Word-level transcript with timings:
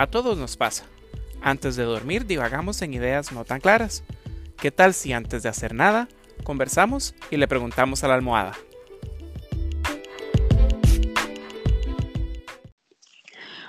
A 0.00 0.06
todos 0.06 0.38
nos 0.38 0.56
pasa. 0.56 0.86
Antes 1.42 1.76
de 1.76 1.82
dormir 1.82 2.24
divagamos 2.24 2.80
en 2.80 2.94
ideas 2.94 3.32
no 3.32 3.44
tan 3.44 3.60
claras. 3.60 4.02
¿Qué 4.56 4.70
tal 4.70 4.94
si 4.94 5.12
antes 5.12 5.42
de 5.42 5.50
hacer 5.50 5.74
nada, 5.74 6.08
conversamos 6.42 7.14
y 7.30 7.36
le 7.36 7.46
preguntamos 7.46 8.02
a 8.02 8.08
la 8.08 8.14
almohada? 8.14 8.56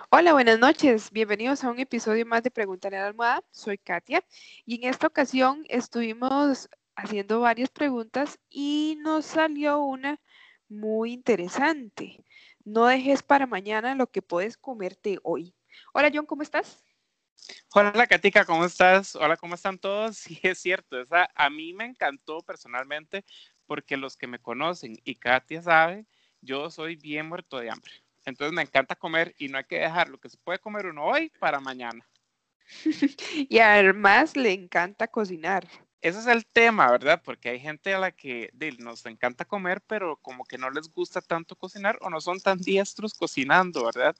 Hola, 0.10 0.32
buenas 0.32 0.58
noches. 0.58 1.12
Bienvenidos 1.12 1.66
a 1.66 1.70
un 1.70 1.80
episodio 1.80 2.26
más 2.26 2.44
de 2.44 2.50
Preguntarle 2.50 3.00
a 3.00 3.02
la 3.02 3.08
almohada. 3.08 3.44
Soy 3.52 3.78
Katia 3.78 4.24
y 4.66 4.76
en 4.76 4.90
esta 4.90 5.08
ocasión 5.08 5.66
estuvimos 5.68 6.70
haciendo 6.96 7.42
varias 7.42 7.72
preguntas 7.72 8.40
y 8.50 8.98
nos 9.02 9.26
salió 9.26 9.82
una 9.82 10.18
muy 10.70 11.12
interesante. 11.12 12.24
No 12.64 12.86
dejes 12.86 13.22
para 13.22 13.48
mañana 13.48 13.96
lo 13.96 14.08
que 14.08 14.22
puedes 14.22 14.56
comerte 14.56 15.20
hoy. 15.24 15.54
Hola 15.94 16.12
John, 16.14 16.26
¿cómo 16.26 16.42
estás? 16.42 16.84
Hola 17.74 18.08
Katica, 18.08 18.46
¿cómo 18.46 18.66
estás? 18.66 19.16
Hola, 19.16 19.38
¿cómo 19.38 19.56
están 19.56 19.78
todos? 19.78 20.18
Sí, 20.32 20.40
es 20.44 20.60
cierto, 20.60 21.00
esa 21.00 21.30
a 21.36 21.50
mí 21.50 21.74
me 21.74 21.86
encantó 21.86 22.42
personalmente 22.42 23.26
porque 23.66 23.98
los 23.98 24.18
que 24.18 24.28
me 24.28 24.40
conocen 24.40 24.98
y 25.04 25.16
Katia 25.16 25.62
sabe, 25.62 26.06
yo 26.42 26.70
soy 26.70 26.96
bien 26.96 27.28
muerto 27.28 27.60
de 27.60 27.70
hambre. 27.70 27.92
Entonces 28.26 28.54
me 28.54 28.62
encanta 28.62 28.96
comer 28.96 29.34
y 29.38 29.48
no 29.48 29.58
hay 29.58 29.64
que 29.64 29.80
dejar 29.80 30.10
lo 30.10 30.20
que 30.20 30.30
se 30.30 30.38
puede 30.38 30.60
comer 30.60 30.86
uno 30.88 31.06
hoy 31.06 31.32
para 31.40 31.60
mañana. 31.60 32.08
y 33.50 33.60
además 33.60 34.36
le 34.36 34.52
encanta 34.52 35.08
cocinar 35.08 35.68
ese 36.02 36.20
es 36.20 36.28
el 36.28 36.46
tema, 36.46 36.90
¿verdad? 36.90 37.22
Porque 37.24 37.50
hay 37.50 37.60
gente 37.60 37.94
a 37.94 38.00
la 38.00 38.12
que 38.12 38.52
nos 38.80 39.06
encanta 39.06 39.46
comer, 39.46 39.82
pero 39.86 40.18
como 40.18 40.46
que 40.46 40.58
no 40.58 40.70
les 40.72 40.92
gusta 40.92 41.22
tanto 41.22 41.56
cocinar 41.56 41.98
o 42.02 42.10
no 42.10 42.20
son 42.20 42.40
tan 42.40 42.58
diestros 42.58 43.14
cocinando, 43.14 43.86
¿verdad? 43.86 44.16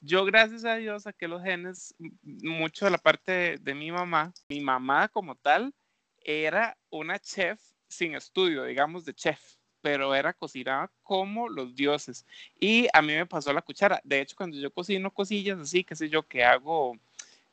Yo, 0.00 0.24
gracias 0.24 0.64
a 0.64 0.76
Dios, 0.76 1.02
saqué 1.02 1.26
los 1.26 1.42
genes 1.42 1.94
mucho 2.22 2.84
de 2.84 2.92
la 2.92 2.98
parte 2.98 3.58
de, 3.58 3.74
mi 3.74 3.90
mamá. 3.90 4.32
Mi 4.48 4.60
mamá 4.60 5.08
como 5.08 5.34
tal 5.34 5.74
era 6.22 6.76
una 6.90 7.18
chef 7.18 7.60
sin 7.88 8.14
estudio, 8.14 8.64
digamos, 8.64 9.04
de 9.04 9.14
chef 9.14 9.40
pero 9.80 10.14
era 10.14 10.32
cocinada 10.32 10.90
como 11.02 11.46
los 11.46 11.74
dioses. 11.74 12.24
Y 12.58 12.88
a 12.94 13.02
mí 13.02 13.12
me 13.12 13.26
pasó 13.26 13.52
la 13.52 13.60
cuchara. 13.60 14.00
De 14.02 14.18
hecho, 14.20 14.34
cuando 14.34 14.56
yo 14.56 14.72
cocino 14.72 15.10
cosillas 15.10 15.58
así, 15.58 15.84
qué 15.84 15.94
sé 15.94 16.08
yo, 16.08 16.22
que 16.22 16.42
hago 16.42 16.96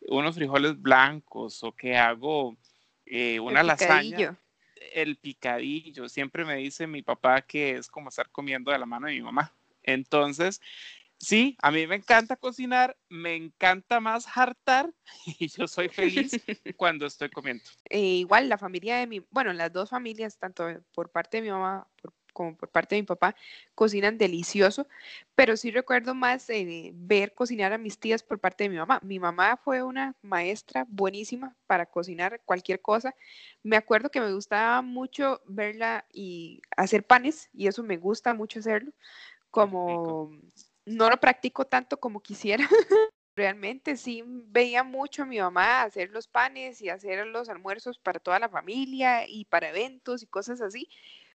unos 0.08 0.36
frijoles 0.36 0.81
blancos 0.81 1.61
o 1.61 1.73
que 1.73 1.97
hago 1.97 2.56
eh, 3.05 3.39
una 3.39 3.63
lasaña. 3.63 4.38
El 4.94 5.17
picadillo. 5.17 6.09
Siempre 6.09 6.44
me 6.44 6.55
dice 6.55 6.88
mi 6.88 7.02
papá 7.02 7.41
que 7.41 7.71
es 7.77 7.88
como 7.88 8.09
estar 8.09 8.30
comiendo 8.30 8.71
de 8.71 8.80
la 8.80 8.85
mano 8.85 9.07
de 9.07 9.13
mi 9.13 9.21
mamá. 9.21 9.53
Entonces, 9.83 10.59
sí, 11.19 11.55
a 11.61 11.72
mí 11.72 11.85
me 11.88 11.95
encanta 11.95 12.35
cocinar, 12.35 12.97
me 13.09 13.35
encanta 13.35 13.99
más 13.99 14.25
hartar 14.35 14.91
y 15.39 15.47
yo 15.47 15.67
soy 15.67 15.89
feliz 15.89 16.31
cuando 16.77 17.05
estoy 17.05 17.29
comiendo. 17.29 17.63
Eh, 17.89 17.99
igual 17.99 18.49
la 18.49 18.57
familia 18.57 18.97
de 18.97 19.07
mi, 19.07 19.25
bueno, 19.29 19.53
las 19.53 19.72
dos 19.72 19.89
familias, 19.89 20.38
tanto 20.38 20.67
por 20.94 21.11
parte 21.11 21.38
de 21.38 21.44
mi 21.44 21.49
mamá, 21.49 21.88
por 22.02 22.13
como 22.34 22.56
por 22.56 22.70
parte 22.70 22.96
de 22.96 23.02
mi 23.02 23.06
papá, 23.06 23.36
cocinan 23.76 24.18
delicioso, 24.18 24.88
pero 25.36 25.58
sí 25.58 25.72
recuerdo 25.72 26.14
más 26.14 26.50
eh, 26.50 26.92
ver 26.94 27.34
cocinar 27.34 27.74
a 27.74 27.78
mis 27.78 28.00
tías 28.00 28.24
por 28.24 28.40
parte 28.40 28.64
de 28.64 28.70
mi 28.70 28.78
mamá. 28.78 29.00
Mi 29.04 29.20
mamá 29.20 29.58
fue 29.58 29.84
una 29.84 30.16
maestra 30.22 30.86
buenísima 30.90 31.56
para 31.68 31.86
cocinar 31.86 32.42
cualquier 32.46 32.82
cosa. 32.82 33.16
Me 33.64 33.78
acuerdo 33.78 34.09
que 34.09 34.22
me 34.22 34.34
gustaba 34.34 34.82
mucho 34.82 35.42
verla 35.46 36.06
y 36.12 36.62
hacer 36.78 37.06
panes, 37.06 37.50
y 37.54 37.68
eso 37.68 37.84
me 37.84 37.98
gusta 37.98 38.34
mucho 38.34 38.59
hacerlo, 38.59 38.92
como 39.50 40.32
no 40.86 41.09
lo 41.09 41.18
practico 41.18 41.66
tanto 41.66 42.00
como 42.00 42.22
quisiera. 42.22 42.68
Realmente 43.34 43.96
sí 43.96 44.24
veía 44.26 44.84
mucho 44.84 45.24
a 45.24 45.26
mi 45.26 45.40
mamá 45.40 45.84
hacer 45.84 46.09
los 46.12 46.28
panes 46.28 46.82
y 46.82 46.90
hacer 46.90 47.26
los 47.28 47.48
almuerzos 47.48 47.98
para 47.98 48.20
toda 48.20 48.40
la 48.40 48.50
familia 48.50 49.26
y 49.28 49.46
para 49.46 49.70
eventos 49.70 50.22
y 50.22 50.28
cosas 50.28 50.59
así 50.62 50.90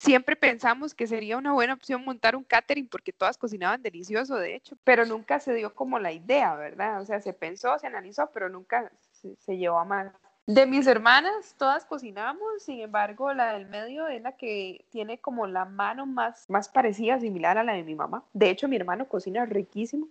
siempre 0.04 0.36
pensamos 0.36 0.94
que 0.94 1.08
sería 1.08 1.38
una 1.38 1.54
buena 1.54 1.74
opción 1.74 2.04
montar 2.04 2.36
un 2.36 2.44
catering 2.44 2.88
porque 2.88 3.14
todas 3.14 3.38
cocinaban 3.38 3.82
delicioso, 3.82 4.36
de 4.36 4.56
hecho, 4.56 4.76
pero 4.84 5.06
nunca 5.06 5.40
se 5.40 5.54
dio 5.54 5.74
como 5.74 5.98
la 5.98 6.12
idea, 6.12 6.56
¿verdad? 6.56 7.02
O 7.02 7.06
sea, 7.06 7.22
se 7.22 7.32
pensó, 7.32 7.80
se 7.80 7.88
analizó, 7.88 8.30
pero 8.34 8.50
nunca 8.50 8.92
se, 9.12 9.58
llevó 9.58 9.80
a 9.80 9.86
más. 9.86 10.12
De 10.46 10.66
mis 10.66 10.88
hermanas, 10.88 11.56
todas 11.58 11.86
cocinamos, 11.86 12.44
sin 12.60 12.82
embargo, 12.82 13.34
la 13.34 13.54
del 13.54 13.66
medio 13.66 14.08
es 14.10 14.22
la 14.22 14.34
que 14.34 14.84
tiene 14.90 15.20
como 15.20 15.48
la 15.48 15.64
mano 15.64 16.06
más, 16.06 16.50
más 16.50 16.68
parecida, 16.68 17.20
similar 17.22 17.58
a 17.58 17.64
la 17.64 17.74
de 17.74 17.84
mi 17.84 17.96
mamá. 17.96 18.26
De 18.34 18.50
hecho, 18.50 18.68
mi 18.68 18.76
hermano 18.76 19.08
cocina 19.08 19.46
riquísimo, 19.46 20.10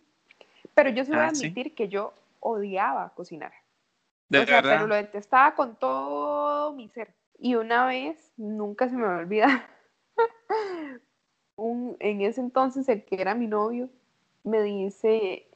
pero 0.73 0.89
yo 0.89 1.05
sí 1.05 1.11
voy 1.11 1.21
a 1.21 1.25
ah, 1.25 1.29
admitir 1.29 1.75
que 1.75 1.89
yo 1.89 2.15
odiaba 2.41 3.11
cocinar. 3.11 3.53
¿De 4.31 4.41
o 4.41 4.47
sea, 4.47 4.63
pero 4.63 4.87
lo 4.87 4.95
detestaba 4.95 5.55
con 5.55 5.77
todo 5.77 6.73
mi 6.73 6.89
ser. 6.89 7.13
Y 7.39 7.57
una 7.57 7.85
vez, 7.85 8.33
nunca 8.39 8.89
se 8.89 8.97
me 8.97 9.03
va 9.03 9.17
a 9.17 9.19
olvidar, 9.19 9.67
un, 11.57 11.97
en 12.01 12.21
ese 12.23 12.41
entonces 12.41 12.89
el 12.89 13.05
que 13.05 13.21
era 13.21 13.35
mi 13.35 13.47
novio 13.47 13.89
me 14.45 14.63
dice 14.63 15.49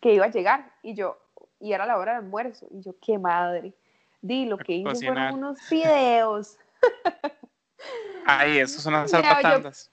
que 0.00 0.14
iba 0.14 0.26
a 0.26 0.30
llegar 0.30 0.72
y 0.82 0.94
yo, 0.94 1.18
y 1.60 1.72
era 1.72 1.86
la 1.86 1.98
hora 1.98 2.12
de 2.12 2.18
almuerzo, 2.18 2.66
y 2.70 2.82
yo, 2.82 2.94
qué 3.00 3.18
madre. 3.18 3.74
Di, 4.20 4.46
lo 4.46 4.58
que 4.58 4.72
hice 4.74 5.06
fueron 5.06 5.34
unos 5.34 5.58
videos. 5.70 6.58
Ay, 8.26 8.58
esos 8.58 8.82
son 8.82 8.94
las 8.94 9.10
salpatandas. 9.10 9.90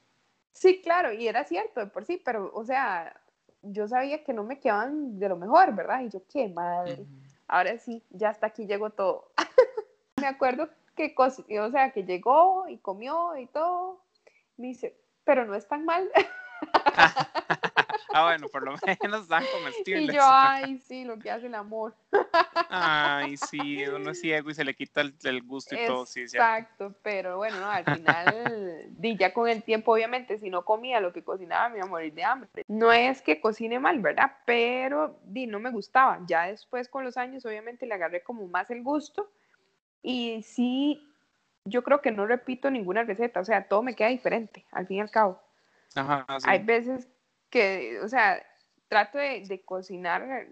Sí, 0.53 0.81
claro, 0.81 1.11
y 1.13 1.27
era 1.27 1.43
cierto 1.43 1.79
de 1.79 1.87
por 1.87 2.05
sí, 2.05 2.21
pero, 2.23 2.51
o 2.53 2.63
sea, 2.63 3.19
yo 3.61 3.87
sabía 3.87 4.23
que 4.23 4.33
no 4.33 4.43
me 4.43 4.59
quedaban 4.59 5.19
de 5.19 5.29
lo 5.29 5.35
mejor, 5.37 5.73
¿verdad? 5.73 6.01
Y 6.01 6.09
yo, 6.09 6.21
qué 6.31 6.47
madre. 6.47 7.05
Ahora 7.47 7.77
sí, 7.77 8.03
ya 8.09 8.29
hasta 8.29 8.47
aquí 8.47 8.65
llegó 8.65 8.89
todo. 8.89 9.31
me 10.17 10.27
acuerdo 10.27 10.69
que, 10.95 11.13
o 11.17 11.71
sea, 11.71 11.91
que 11.91 12.03
llegó 12.03 12.67
y 12.67 12.77
comió 12.77 13.37
y 13.37 13.47
todo. 13.47 14.01
Me 14.61 14.67
dice, 14.67 14.95
pero 15.23 15.43
no 15.43 15.55
es 15.55 15.67
tan 15.67 15.85
mal. 15.85 16.07
ah, 18.13 18.25
bueno, 18.25 18.47
por 18.47 18.63
lo 18.63 18.75
menos 19.01 19.27
dan 19.27 19.43
comestibles. 19.51 20.13
Y 20.13 20.15
yo, 20.15 20.21
ay, 20.23 20.77
sí, 20.77 21.03
lo 21.03 21.17
que 21.17 21.31
hace 21.31 21.47
el 21.47 21.55
amor. 21.55 21.95
ay, 22.69 23.37
sí, 23.37 23.83
uno 23.87 24.11
es 24.11 24.21
ciego 24.21 24.51
y 24.51 24.53
se 24.53 24.63
le 24.63 24.75
quita 24.75 25.01
el, 25.01 25.41
gusto 25.41 25.73
y 25.73 25.87
todo, 25.87 26.05
sí. 26.05 26.21
Exacto, 26.21 26.93
pero 27.01 27.37
bueno, 27.37 27.59
no, 27.59 27.71
al 27.71 27.85
final, 27.85 28.85
di, 28.89 29.17
ya 29.17 29.33
con 29.33 29.49
el 29.49 29.63
tiempo, 29.63 29.93
obviamente, 29.93 30.37
si 30.37 30.51
no 30.51 30.63
comía 30.63 30.99
lo 30.99 31.11
que 31.11 31.23
cocinaba, 31.23 31.69
me 31.69 31.77
iba 31.77 31.87
a 31.87 31.89
morir 31.89 32.13
de 32.13 32.23
hambre. 32.23 32.49
No 32.67 32.91
es 32.91 33.23
que 33.23 33.41
cocine 33.41 33.79
mal, 33.79 33.99
¿verdad? 33.99 34.31
Pero, 34.45 35.19
di, 35.23 35.47
no 35.47 35.59
me 35.59 35.71
gustaba. 35.71 36.19
Ya 36.27 36.43
después, 36.43 36.87
con 36.87 37.03
los 37.03 37.17
años, 37.17 37.47
obviamente, 37.47 37.87
le 37.87 37.95
agarré 37.95 38.21
como 38.21 38.47
más 38.47 38.69
el 38.69 38.83
gusto 38.83 39.31
y 40.03 40.43
sí, 40.43 41.10
yo 41.65 41.83
creo 41.83 42.01
que 42.01 42.11
no 42.11 42.25
repito 42.25 42.69
ninguna 42.71 43.03
receta, 43.03 43.39
o 43.39 43.45
sea, 43.45 43.67
todo 43.67 43.83
me 43.83 43.95
queda 43.95 44.09
diferente, 44.09 44.65
al 44.71 44.87
fin 44.87 44.97
y 44.97 45.01
al 45.01 45.11
cabo. 45.11 45.41
Ajá, 45.95 46.25
Hay 46.45 46.63
veces 46.63 47.07
que, 47.49 47.99
o 48.01 48.07
sea, 48.07 48.43
trato 48.87 49.17
de, 49.17 49.61
cocinar 49.65 50.47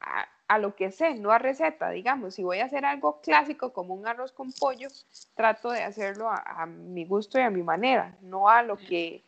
a, 0.00 0.58
lo 0.58 0.74
que 0.76 0.90
sé, 0.90 1.14
no 1.14 1.30
a 1.32 1.38
receta, 1.38 1.90
digamos. 1.90 2.34
Si 2.34 2.42
voy 2.42 2.60
a 2.60 2.66
hacer 2.66 2.84
algo 2.84 3.20
clásico 3.20 3.72
como 3.72 3.94
un 3.94 4.06
arroz 4.06 4.32
con 4.32 4.52
pollo, 4.52 4.88
trato 5.34 5.70
de 5.70 5.82
hacerlo 5.82 6.30
a, 6.30 6.66
mi 6.66 7.04
gusto 7.04 7.38
y 7.38 7.42
a 7.42 7.50
mi 7.50 7.62
manera, 7.62 8.16
no 8.20 8.48
a 8.48 8.62
lo 8.62 8.76
que 8.76 9.24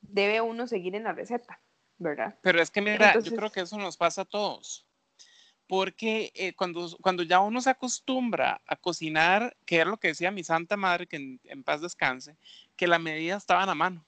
debe 0.00 0.40
uno 0.40 0.66
seguir 0.66 0.94
en 0.94 1.04
la 1.04 1.12
receta, 1.12 1.58
¿verdad? 1.98 2.34
Pero 2.42 2.62
es 2.62 2.70
que 2.70 2.80
mira, 2.80 3.18
yo 3.18 3.34
creo 3.34 3.50
que 3.50 3.60
eso 3.60 3.76
nos 3.78 3.96
pasa 3.96 4.22
a 4.22 4.24
todos 4.24 4.85
porque 5.68 6.32
eh, 6.34 6.54
cuando, 6.54 6.88
cuando 7.00 7.22
ya 7.22 7.40
uno 7.40 7.60
se 7.60 7.70
acostumbra 7.70 8.60
a 8.66 8.76
cocinar, 8.76 9.56
que 9.64 9.76
era 9.76 9.90
lo 9.90 9.96
que 9.96 10.08
decía 10.08 10.30
mi 10.30 10.44
santa 10.44 10.76
madre, 10.76 11.06
que 11.06 11.38
en, 11.42 11.62
paz 11.64 11.80
descanse, 11.80 12.36
que 12.76 12.86
la 12.86 12.98
medida 12.98 13.36
estaba 13.36 13.64
a 13.64 13.74
mano. 13.74 14.04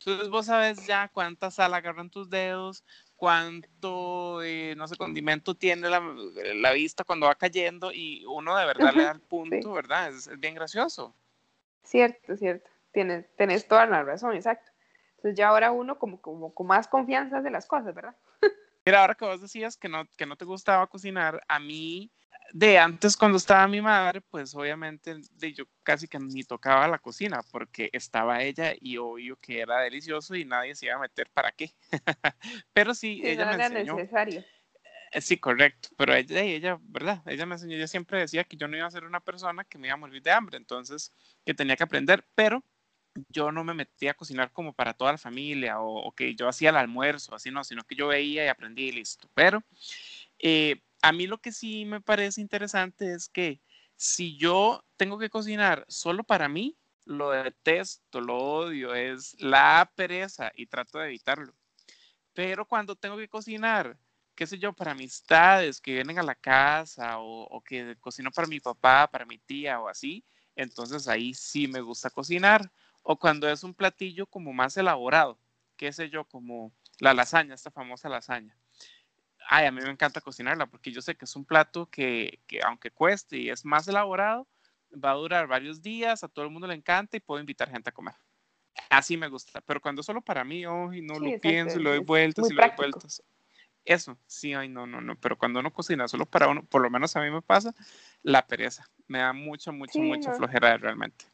Entonces 0.00 0.28
vos 0.28 0.46
sabes 0.46 0.86
ya 0.86 1.08
cuánta 1.08 1.50
sal 1.50 1.74
agarran 1.74 2.10
tus 2.10 2.30
dedos, 2.30 2.84
cuánto, 3.16 4.42
eh, 4.42 4.74
no 4.76 4.86
sé, 4.86 4.96
condimento 4.96 5.56
tiene 5.56 5.88
la, 5.88 6.00
la, 6.54 6.72
vista 6.72 7.02
cuando 7.02 7.26
va 7.26 7.34
cayendo 7.34 7.90
y 7.92 8.24
uno 8.26 8.56
de 8.56 8.64
verdad 8.64 8.94
le 8.94 9.02
da 9.02 9.10
el 9.10 9.20
punto, 9.20 9.72
¿verdad? 9.72 10.08
Es, 10.10 10.30
bien 10.38 10.54
gracioso. 10.54 11.14
Cierto, 11.82 12.36
cierto. 12.36 12.70
Tienes, 12.92 13.26
tenés 13.36 13.66
toda 13.66 13.86
la 13.86 14.04
razón, 14.04 14.36
exacto. 14.36 14.70
Entonces 15.16 15.36
ya 15.36 15.48
ahora 15.48 15.72
uno 15.72 15.98
como, 15.98 16.20
como 16.20 16.54
con 16.54 16.68
más 16.68 16.86
confianza 16.86 17.40
de 17.40 17.50
las 17.50 17.66
cosas, 17.66 17.92
¿verdad? 17.92 18.16
Mira, 18.88 19.02
ahora 19.02 19.14
que 19.14 19.26
vos 19.26 19.42
decías 19.42 19.76
que 19.76 19.86
no, 19.86 20.08
que 20.16 20.24
no 20.24 20.34
te 20.34 20.46
gustaba 20.46 20.86
cocinar, 20.86 21.44
a 21.46 21.58
mí, 21.58 22.10
de 22.54 22.78
antes 22.78 23.18
cuando 23.18 23.36
estaba 23.36 23.68
mi 23.68 23.82
madre, 23.82 24.22
pues 24.22 24.54
obviamente 24.54 25.14
de, 25.32 25.52
yo 25.52 25.66
casi 25.82 26.08
que 26.08 26.18
ni 26.18 26.42
tocaba 26.42 26.88
la 26.88 26.98
cocina 26.98 27.42
porque 27.52 27.90
estaba 27.92 28.42
ella 28.42 28.72
y 28.80 28.96
obvio 28.96 29.36
que 29.36 29.60
era 29.60 29.80
delicioso 29.80 30.34
y 30.34 30.46
nadie 30.46 30.74
se 30.74 30.86
iba 30.86 30.94
a 30.94 31.00
meter 31.00 31.28
para 31.34 31.52
qué. 31.52 31.74
pero 32.72 32.94
sí, 32.94 33.20
ella 33.22 33.44
me 33.54 33.62
enseñó. 33.62 33.94
necesario. 33.94 34.42
Eh, 35.12 35.20
sí, 35.20 35.36
correcto, 35.36 35.90
pero 35.98 36.14
ella, 36.14 36.40
ella, 36.40 36.78
¿verdad? 36.80 37.20
Ella 37.26 37.44
me 37.44 37.56
enseñó, 37.56 37.76
ella 37.76 37.88
siempre 37.88 38.20
decía 38.20 38.44
que 38.44 38.56
yo 38.56 38.68
no 38.68 38.76
iba 38.78 38.86
a 38.86 38.90
ser 38.90 39.04
una 39.04 39.20
persona 39.20 39.64
que 39.64 39.76
me 39.76 39.88
iba 39.88 39.94
a 39.96 39.98
morir 39.98 40.22
de 40.22 40.30
hambre, 40.30 40.56
entonces 40.56 41.12
que 41.44 41.52
tenía 41.52 41.76
que 41.76 41.84
aprender, 41.84 42.26
pero 42.34 42.64
yo 43.28 43.52
no 43.52 43.64
me 43.64 43.74
metía 43.74 44.12
a 44.12 44.14
cocinar 44.14 44.52
como 44.52 44.72
para 44.72 44.94
toda 44.94 45.12
la 45.12 45.18
familia 45.18 45.80
o, 45.80 46.12
que 46.12 46.34
yo 46.34 46.48
hacía 46.48 46.70
el 46.70 46.76
almuerzo, 46.76 47.34
así 47.34 47.50
no, 47.50 47.64
sino 47.64 47.84
que 47.84 47.96
yo 47.96 48.08
veía 48.08 48.44
y 48.44 48.48
aprendí 48.48 48.84
y 48.88 48.92
listo. 48.92 49.28
Pero 49.34 49.62
Eh, 50.38 50.82
a 51.02 51.12
mí 51.12 51.26
lo 51.26 51.40
que 51.40 51.52
sí 51.52 51.84
me 51.84 52.00
parece 52.00 52.40
interesante 52.40 53.12
es 53.14 53.28
que 53.28 53.60
si 53.96 54.36
yo 54.38 54.84
tengo 54.96 55.18
que 55.18 55.30
cocinar 55.30 55.84
solo 55.88 56.24
para 56.24 56.48
mí, 56.48 56.76
lo 57.04 57.30
detesto, 57.30 58.20
lo 58.20 58.36
odio, 58.38 58.94
es 58.94 59.36
la 59.40 59.90
pereza 59.96 60.52
y 60.54 60.66
trato 60.66 60.98
de 60.98 61.06
evitarlo. 61.08 61.54
Pero 62.34 62.66
cuando 62.66 62.96
tengo 62.96 63.16
que 63.16 63.28
cocinar, 63.28 63.98
qué 64.34 64.46
sé 64.46 64.58
yo, 64.58 64.72
para 64.72 64.92
amistades 64.92 65.80
que 65.80 65.92
vienen 65.94 66.18
a 66.18 66.22
la 66.22 66.34
casa 66.34 67.18
o, 67.18 67.44
o 67.44 67.60
que 67.62 67.96
cocino 68.00 68.30
para 68.30 68.48
mi 68.48 68.60
papá, 68.60 69.08
para 69.10 69.26
mi 69.26 69.38
tía 69.38 69.80
o 69.80 69.88
así, 69.88 70.24
entonces 70.54 71.08
ahí 71.08 71.34
sí 71.34 71.68
me 71.68 71.80
gusta 71.80 72.10
cocinar. 72.10 72.70
O 73.10 73.18
cuando 73.18 73.48
es 73.48 73.64
un 73.64 73.72
platillo 73.72 74.26
como 74.26 74.52
más 74.52 74.76
elaborado, 74.76 75.38
qué 75.78 75.90
sé 75.94 76.10
yo, 76.10 76.24
como 76.24 76.72
la 77.00 77.14
lasaña, 77.14 77.54
esta 77.54 77.70
famosa 77.70 78.10
lasaña. 78.10 78.54
Ay, 79.48 79.64
a 79.64 79.72
mí 79.72 79.80
me 79.80 79.88
encanta 79.90 80.20
cocinarla 80.20 80.66
porque 80.66 80.92
yo 80.92 81.00
sé 81.00 81.14
que 81.16 81.24
es 81.24 81.34
un 81.34 81.46
plato 81.46 81.86
que, 81.86 82.38
que 82.46 82.60
aunque 82.62 82.90
cueste 82.90 83.38
y 83.38 83.48
es 83.48 83.64
más 83.64 83.88
elaborado, 83.88 84.46
va 84.92 85.12
a 85.12 85.14
durar 85.14 85.46
varios 85.46 85.80
días, 85.80 86.22
a 86.22 86.28
todo 86.28 86.44
el 86.44 86.50
mundo 86.50 86.66
le 86.68 86.74
encanta 86.74 87.16
y 87.16 87.20
puedo 87.20 87.40
invitar 87.40 87.70
gente 87.70 87.88
a 87.88 87.94
comer. 87.94 88.14
Así 88.90 89.16
me 89.16 89.28
gusta, 89.28 89.62
pero 89.62 89.80
cuando 89.80 90.02
solo 90.02 90.20
para 90.20 90.44
mí, 90.44 90.66
oh, 90.66 90.92
y 90.92 91.00
no 91.00 91.14
Sí, 91.14 91.20
lo 91.20 91.30
exacto, 91.30 91.40
pienso 91.40 91.78
y 91.78 91.82
lo 91.82 91.90
doy 91.90 92.00
vueltas 92.00 92.42
muy 92.42 92.50
y 92.50 92.54
lo 92.54 92.60
doy 92.60 92.70
práctico. 92.70 93.00
vueltas. 93.00 93.22
Eso, 93.84 94.18
sí, 94.26 94.52
ay, 94.54 94.68
no, 94.68 94.86
no, 94.86 95.00
no, 95.00 95.16
pero 95.16 95.38
cuando 95.38 95.60
uno 95.60 95.72
cocina 95.72 96.08
solo 96.08 96.26
para 96.26 96.48
uno, 96.48 96.62
por 96.64 96.82
lo 96.82 96.90
menos 96.90 97.16
a 97.16 97.22
mí 97.22 97.30
me 97.30 97.42
pasa, 97.42 97.74
la 98.22 98.46
pereza. 98.46 98.84
Me 99.06 99.20
da 99.20 99.32
mucha, 99.32 99.72
mucha, 99.72 99.94
Sí, 99.94 100.02
mucha 100.02 100.30
no. 100.30 100.36
flojera 100.36 100.76
realmente. 100.76 101.26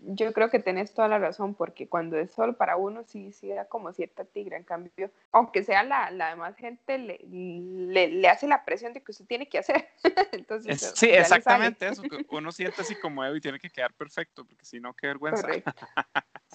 Yo 0.00 0.32
creo 0.32 0.50
que 0.50 0.58
tenés 0.58 0.92
toda 0.92 1.08
la 1.08 1.18
razón, 1.18 1.54
porque 1.54 1.88
cuando 1.88 2.18
es 2.18 2.30
solo 2.32 2.56
para 2.56 2.76
uno, 2.76 3.02
sí, 3.04 3.32
sí 3.32 3.48
da 3.48 3.64
como 3.64 3.92
cierta 3.92 4.24
tigre. 4.24 4.56
En 4.56 4.64
cambio, 4.64 5.10
aunque 5.32 5.62
sea 5.64 5.82
la, 5.82 6.10
la 6.10 6.30
demás 6.30 6.56
gente, 6.56 6.98
le, 6.98 7.18
le, 7.28 8.08
le 8.08 8.28
hace 8.28 8.46
la 8.46 8.64
presión 8.64 8.92
de 8.92 9.02
que 9.02 9.12
usted 9.12 9.24
tiene 9.26 9.48
que 9.48 9.58
hacer. 9.58 9.88
Entonces, 10.32 10.82
Es- 10.82 10.92
sí, 10.96 11.08
exactamente 11.10 11.88
eso, 11.88 12.02
que 12.02 12.24
uno 12.28 12.52
siente 12.52 12.82
así 12.82 12.94
como 12.94 13.24
Evo 13.24 13.36
y 13.36 13.40
tiene 13.40 13.58
que 13.58 13.70
quedar 13.70 13.92
perfecto, 13.94 14.44
porque 14.44 14.64
si 14.64 14.80
no, 14.80 14.92
qué 14.94 15.06
vergüenza. 15.08 15.42
Correcto. 15.42 15.72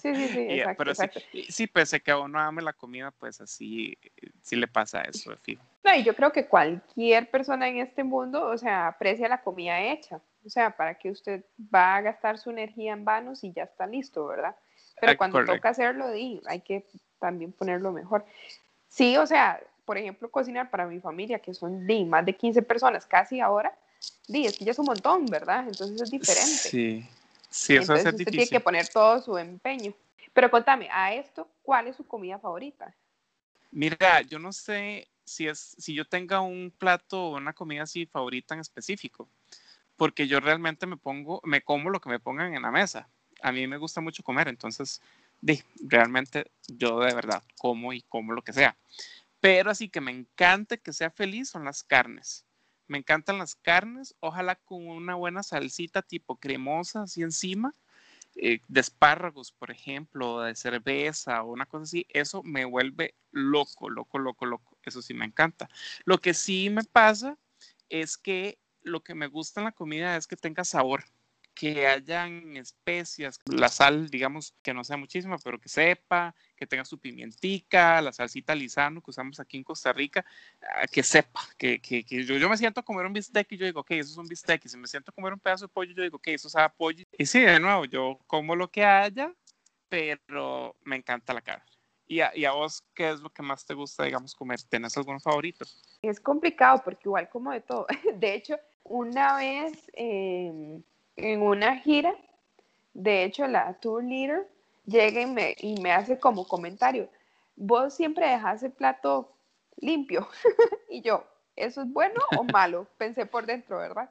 Sí, 0.00 0.14
sí, 0.14 0.28
sí, 0.28 0.38
Y, 0.48 0.52
eh, 0.52 0.56
exacto, 0.58 0.78
pero 0.78 0.94
sí, 0.94 1.02
exacto. 1.02 1.28
y 1.32 1.42
sí, 1.44 1.66
pese 1.66 1.96
a 1.96 2.00
que 2.00 2.10
a 2.12 2.18
uno 2.18 2.38
ame 2.38 2.62
la 2.62 2.72
comida, 2.72 3.10
pues 3.10 3.40
así, 3.40 3.98
eh, 4.02 4.30
sí 4.40 4.56
le 4.56 4.68
pasa 4.68 5.02
eso, 5.02 5.30
de 5.30 5.36
fijo. 5.38 5.62
No, 5.82 5.94
y 5.94 6.04
yo 6.04 6.14
creo 6.14 6.32
que 6.32 6.46
cualquier 6.46 7.30
persona 7.30 7.68
en 7.68 7.78
este 7.78 8.02
mundo, 8.04 8.46
o 8.46 8.56
sea, 8.58 8.88
aprecia 8.88 9.28
la 9.28 9.42
comida 9.42 9.80
hecha. 9.82 10.20
O 10.46 10.50
sea, 10.50 10.76
para 10.76 10.94
que 10.94 11.10
usted 11.10 11.44
va 11.74 11.96
a 11.96 12.00
gastar 12.00 12.38
su 12.38 12.50
energía 12.50 12.92
en 12.92 13.04
vano 13.04 13.34
si 13.34 13.52
ya 13.52 13.64
está 13.64 13.84
listo, 13.84 14.26
¿verdad? 14.26 14.54
Pero 15.00 15.16
cuando 15.18 15.44
toca 15.44 15.70
hacerlo, 15.70 16.10
di, 16.10 16.40
hay 16.46 16.60
que 16.60 16.86
también 17.18 17.52
ponerlo 17.52 17.90
mejor. 17.92 18.24
Sí, 18.88 19.16
o 19.16 19.26
sea, 19.26 19.60
por 19.84 19.98
ejemplo, 19.98 20.30
cocinar 20.30 20.70
para 20.70 20.86
mi 20.86 21.00
familia, 21.00 21.40
que 21.40 21.52
son 21.52 21.86
di, 21.86 22.04
más 22.04 22.24
de 22.24 22.36
15 22.36 22.62
personas 22.62 23.06
casi 23.06 23.40
ahora, 23.40 23.76
di, 24.28 24.46
es 24.46 24.56
que 24.56 24.64
ya 24.64 24.70
es 24.70 24.78
un 24.78 24.86
montón, 24.86 25.26
¿verdad? 25.26 25.66
Entonces 25.66 26.00
es 26.00 26.10
diferente. 26.10 26.68
Sí, 26.70 27.04
sí, 27.50 27.74
eso 27.74 27.82
Entonces 27.82 28.06
es 28.06 28.12
usted 28.14 28.18
difícil. 28.18 28.32
tiene 28.32 28.50
que 28.50 28.60
poner 28.60 28.88
todo 28.88 29.20
su 29.20 29.36
empeño. 29.36 29.92
Pero 30.32 30.50
contame, 30.50 30.88
a 30.92 31.12
esto, 31.12 31.48
¿cuál 31.62 31.88
es 31.88 31.96
su 31.96 32.06
comida 32.06 32.38
favorita? 32.38 32.94
Mira, 33.72 34.22
yo 34.22 34.38
no 34.38 34.52
sé 34.52 35.08
si 35.24 35.48
es, 35.48 35.74
si 35.78 35.92
yo 35.92 36.04
tenga 36.04 36.40
un 36.40 36.72
plato 36.78 37.30
o 37.30 37.36
una 37.36 37.52
comida 37.52 37.82
así 37.82 38.06
favorita 38.06 38.54
en 38.54 38.60
específico, 38.60 39.28
porque 39.96 40.28
yo 40.28 40.40
realmente 40.40 40.86
me 40.86 40.96
pongo, 40.96 41.40
me 41.44 41.62
como 41.62 41.90
lo 41.90 42.00
que 42.00 42.10
me 42.10 42.20
pongan 42.20 42.54
en 42.54 42.62
la 42.62 42.70
mesa. 42.70 43.08
A 43.42 43.52
mí 43.52 43.66
me 43.66 43.78
gusta 43.78 44.00
mucho 44.00 44.22
comer, 44.22 44.48
entonces, 44.48 45.00
di, 45.40 45.62
realmente 45.80 46.50
yo 46.68 47.00
de 47.00 47.14
verdad 47.14 47.42
como 47.58 47.92
y 47.92 48.02
como 48.02 48.32
lo 48.32 48.42
que 48.42 48.52
sea. 48.52 48.76
Pero 49.40 49.70
así 49.70 49.88
que 49.88 50.00
me 50.00 50.12
encanta 50.12 50.76
que 50.76 50.92
sea 50.92 51.10
feliz 51.10 51.50
son 51.50 51.64
las 51.64 51.82
carnes. 51.82 52.44
Me 52.88 52.98
encantan 52.98 53.38
las 53.38 53.54
carnes, 53.54 54.14
ojalá 54.20 54.54
con 54.56 54.86
una 54.86 55.14
buena 55.14 55.42
salsita 55.42 56.02
tipo 56.02 56.36
cremosa 56.36 57.02
así 57.02 57.22
encima, 57.22 57.74
eh, 58.36 58.60
de 58.68 58.80
espárragos, 58.80 59.50
por 59.50 59.70
ejemplo, 59.70 60.40
de 60.40 60.54
cerveza 60.54 61.42
o 61.42 61.52
una 61.52 61.66
cosa 61.66 61.84
así. 61.84 62.06
Eso 62.10 62.42
me 62.42 62.64
vuelve 62.64 63.14
loco, 63.32 63.88
loco, 63.88 64.18
loco, 64.18 64.46
loco. 64.46 64.78
Eso 64.82 65.02
sí 65.02 65.14
me 65.14 65.24
encanta. 65.24 65.68
Lo 66.04 66.18
que 66.18 66.34
sí 66.34 66.70
me 66.70 66.84
pasa 66.84 67.38
es 67.88 68.16
que 68.16 68.58
lo 68.86 69.02
que 69.02 69.14
me 69.14 69.26
gusta 69.26 69.60
en 69.60 69.64
la 69.66 69.72
comida 69.72 70.16
es 70.16 70.26
que 70.26 70.36
tenga 70.36 70.64
sabor, 70.64 71.04
que 71.54 71.86
hayan 71.86 72.56
especias, 72.56 73.40
la 73.46 73.68
sal, 73.68 74.10
digamos, 74.10 74.54
que 74.62 74.74
no 74.74 74.84
sea 74.84 74.98
muchísima, 74.98 75.38
pero 75.38 75.58
que 75.58 75.70
sepa, 75.70 76.34
que 76.54 76.66
tenga 76.66 76.84
su 76.84 76.98
pimientica, 76.98 78.00
la 78.02 78.12
salsita 78.12 78.54
lisano 78.54 79.00
que 79.00 79.10
usamos 79.10 79.40
aquí 79.40 79.56
en 79.56 79.64
Costa 79.64 79.92
Rica, 79.92 80.24
ah, 80.60 80.86
que 80.86 81.02
sepa, 81.02 81.40
que, 81.56 81.80
que, 81.80 82.04
que 82.04 82.24
yo, 82.24 82.36
yo 82.36 82.48
me 82.48 82.58
siento 82.58 82.80
a 82.80 82.84
comer 82.84 83.06
un 83.06 83.14
bistec 83.14 83.50
y 83.52 83.56
yo 83.56 83.64
digo, 83.64 83.80
ok, 83.80 83.92
eso 83.92 84.12
es 84.12 84.18
un 84.18 84.28
bistec, 84.28 84.64
y 84.66 84.68
si 84.68 84.76
me 84.76 84.86
siento 84.86 85.10
a 85.10 85.14
comer 85.14 85.32
un 85.32 85.40
pedazo 85.40 85.64
de 85.66 85.72
pollo, 85.72 85.92
yo 85.94 86.02
digo, 86.02 86.18
ok, 86.18 86.28
eso 86.28 86.48
sabe 86.50 86.66
a 86.66 86.72
pollo. 86.72 87.04
Y 87.18 87.26
sí, 87.26 87.40
de 87.40 87.58
nuevo, 87.58 87.86
yo 87.86 88.20
como 88.26 88.54
lo 88.54 88.70
que 88.70 88.84
haya, 88.84 89.34
pero 89.88 90.76
me 90.84 90.96
encanta 90.96 91.32
la 91.32 91.40
carne. 91.40 91.75
¿Y 92.08 92.20
a, 92.20 92.30
y 92.36 92.44
a 92.44 92.52
vos 92.52 92.84
qué 92.94 93.10
es 93.10 93.20
lo 93.20 93.30
que 93.30 93.42
más 93.42 93.66
te 93.66 93.74
gusta, 93.74 94.04
digamos, 94.04 94.34
comer? 94.34 94.62
¿Tenés 94.62 94.96
algún 94.96 95.20
favorito? 95.20 95.64
Es 96.02 96.20
complicado 96.20 96.80
porque 96.84 97.02
igual 97.08 97.28
como 97.28 97.50
de 97.52 97.60
todo. 97.60 97.86
De 98.14 98.34
hecho, 98.34 98.58
una 98.84 99.36
vez 99.36 99.72
eh, 99.94 100.80
en 101.16 101.42
una 101.42 101.76
gira, 101.78 102.14
de 102.94 103.24
hecho 103.24 103.46
la 103.46 103.74
tour 103.74 104.04
leader 104.04 104.48
llega 104.86 105.20
y 105.20 105.26
me, 105.26 105.56
y 105.58 105.80
me 105.80 105.92
hace 105.92 106.18
como 106.18 106.46
comentario, 106.46 107.08
vos 107.56 107.94
siempre 107.94 108.28
dejas 108.28 108.62
el 108.62 108.72
plato 108.72 109.32
limpio. 109.76 110.28
y 110.88 111.02
yo, 111.02 111.24
¿eso 111.56 111.82
es 111.82 111.92
bueno 111.92 112.20
o 112.36 112.44
malo? 112.44 112.86
Pensé 112.98 113.26
por 113.26 113.46
dentro, 113.46 113.78
¿verdad? 113.78 114.10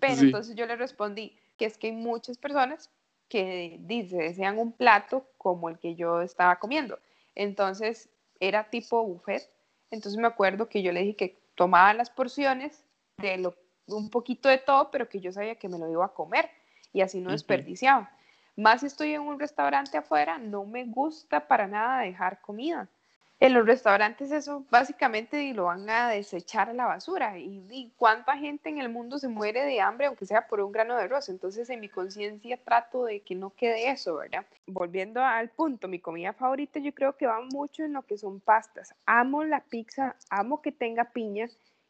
Pero 0.00 0.16
Sí. 0.16 0.26
entonces 0.26 0.56
yo 0.56 0.66
le 0.66 0.76
respondí 0.76 1.36
que 1.56 1.66
es 1.66 1.78
que 1.78 1.88
hay 1.88 1.92
muchas 1.92 2.38
personas 2.38 2.90
que 3.28 3.76
dice, 3.82 4.16
desean 4.16 4.58
un 4.58 4.72
plato 4.72 5.24
como 5.38 5.68
el 5.68 5.78
que 5.78 5.94
yo 5.94 6.20
estaba 6.20 6.56
comiendo. 6.58 6.98
Entonces 7.40 8.10
era 8.38 8.68
tipo 8.68 9.02
buffet. 9.02 9.48
Entonces 9.90 10.20
me 10.20 10.26
acuerdo 10.26 10.68
que 10.68 10.82
yo 10.82 10.92
le 10.92 11.00
dije 11.00 11.16
que 11.16 11.38
tomaba 11.54 11.94
las 11.94 12.10
porciones 12.10 12.84
de 13.16 13.38
lo, 13.38 13.54
un 13.86 14.10
poquito 14.10 14.50
de 14.50 14.58
todo, 14.58 14.90
pero 14.90 15.08
que 15.08 15.20
yo 15.20 15.32
sabía 15.32 15.54
que 15.54 15.70
me 15.70 15.78
lo 15.78 15.90
iba 15.90 16.04
a 16.04 16.12
comer 16.12 16.50
y 16.92 17.00
así 17.00 17.18
no 17.18 17.30
desperdiciaba. 17.30 18.10
Más 18.56 18.80
si 18.82 18.88
estoy 18.88 19.14
en 19.14 19.22
un 19.22 19.40
restaurante 19.40 19.96
afuera, 19.96 20.36
no 20.36 20.66
me 20.66 20.84
gusta 20.84 21.48
para 21.48 21.66
nada 21.66 22.02
dejar 22.02 22.42
comida. 22.42 22.90
En 23.40 23.54
los 23.54 23.64
restaurantes 23.64 24.30
eso 24.32 24.66
básicamente 24.70 25.54
lo 25.54 25.64
van 25.64 25.88
a 25.88 26.10
desechar 26.10 26.68
a 26.68 26.74
la 26.74 26.84
basura. 26.84 27.38
Y, 27.38 27.64
y 27.70 27.90
cuánta 27.96 28.36
gente 28.36 28.68
en 28.68 28.78
el 28.78 28.90
mundo 28.90 29.18
se 29.18 29.28
muere 29.28 29.64
de 29.64 29.80
hambre, 29.80 30.06
aunque 30.06 30.26
sea 30.26 30.46
por 30.46 30.60
un 30.60 30.70
grano 30.72 30.94
de 30.94 31.04
arroz. 31.04 31.30
Entonces 31.30 31.70
en 31.70 31.80
mi 31.80 31.88
conciencia 31.88 32.58
trato 32.62 33.06
de 33.06 33.20
que 33.20 33.34
no 33.34 33.50
quede 33.50 33.90
eso, 33.90 34.16
¿verdad? 34.16 34.44
Volviendo 34.66 35.24
al 35.24 35.48
punto, 35.48 35.88
mi 35.88 36.00
comida 36.00 36.34
favorita 36.34 36.80
yo 36.80 36.92
creo 36.92 37.16
que 37.16 37.26
va 37.26 37.40
mucho 37.40 37.82
en 37.82 37.94
lo 37.94 38.02
que 38.02 38.18
son 38.18 38.40
pastas. 38.40 38.94
Amo 39.06 39.42
la 39.42 39.60
pizza, 39.60 40.16
amo 40.28 40.60
que 40.60 40.70
tenga 40.70 41.04
piña 41.04 41.48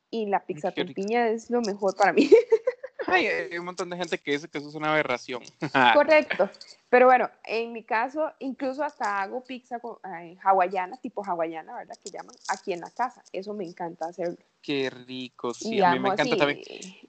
y 0.08 0.26
la 0.26 0.44
pizza 0.44 0.72
con 0.72 0.94
piña 0.94 1.28
es 1.28 1.50
lo 1.50 1.62
mejor 1.62 1.96
para 1.96 2.12
mí. 2.12 2.30
Ay, 3.14 3.26
hay 3.26 3.58
un 3.58 3.64
montón 3.64 3.90
de 3.90 3.96
gente 3.96 4.18
que 4.18 4.32
dice 4.32 4.48
que 4.48 4.58
eso 4.58 4.68
es 4.68 4.74
una 4.74 4.92
aberración. 4.92 5.42
Correcto. 5.94 6.50
Pero 6.88 7.06
bueno, 7.06 7.30
en 7.44 7.72
mi 7.72 7.84
caso, 7.84 8.32
incluso 8.40 8.82
hasta 8.82 9.22
hago 9.22 9.44
pizza 9.44 9.78
con- 9.78 9.98
eh, 10.20 10.36
hawaiana, 10.42 10.96
tipo 10.96 11.24
hawaiana, 11.24 11.76
¿verdad? 11.76 11.96
Que 12.02 12.10
llaman 12.10 12.34
aquí 12.48 12.72
en 12.72 12.80
la 12.80 12.90
casa. 12.90 13.22
Eso 13.32 13.54
me 13.54 13.64
encanta 13.64 14.06
hacerlo. 14.06 14.36
Qué 14.62 14.90
rico, 14.90 15.54
sí, 15.54 15.76
y 15.76 15.80
a 15.80 15.92
mí 15.92 15.98
me 16.00 16.08
amo 16.08 16.12
encanta 16.12 16.34
así 16.34 16.38
también. 16.38 16.62